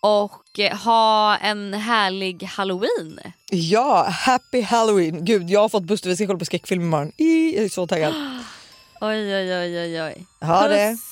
[0.00, 3.20] Och eh, ha en härlig halloween.
[3.50, 5.24] Ja, happy halloween!
[5.24, 7.12] Gud jag har fått Buster, vi ska kolla på skräckfilm imorgon.
[7.16, 8.14] I, jag är så taggad.
[9.00, 10.26] Oj oj oj oj oj.
[10.40, 10.90] Ha det.
[10.90, 11.00] Puss.
[11.00, 11.11] Ett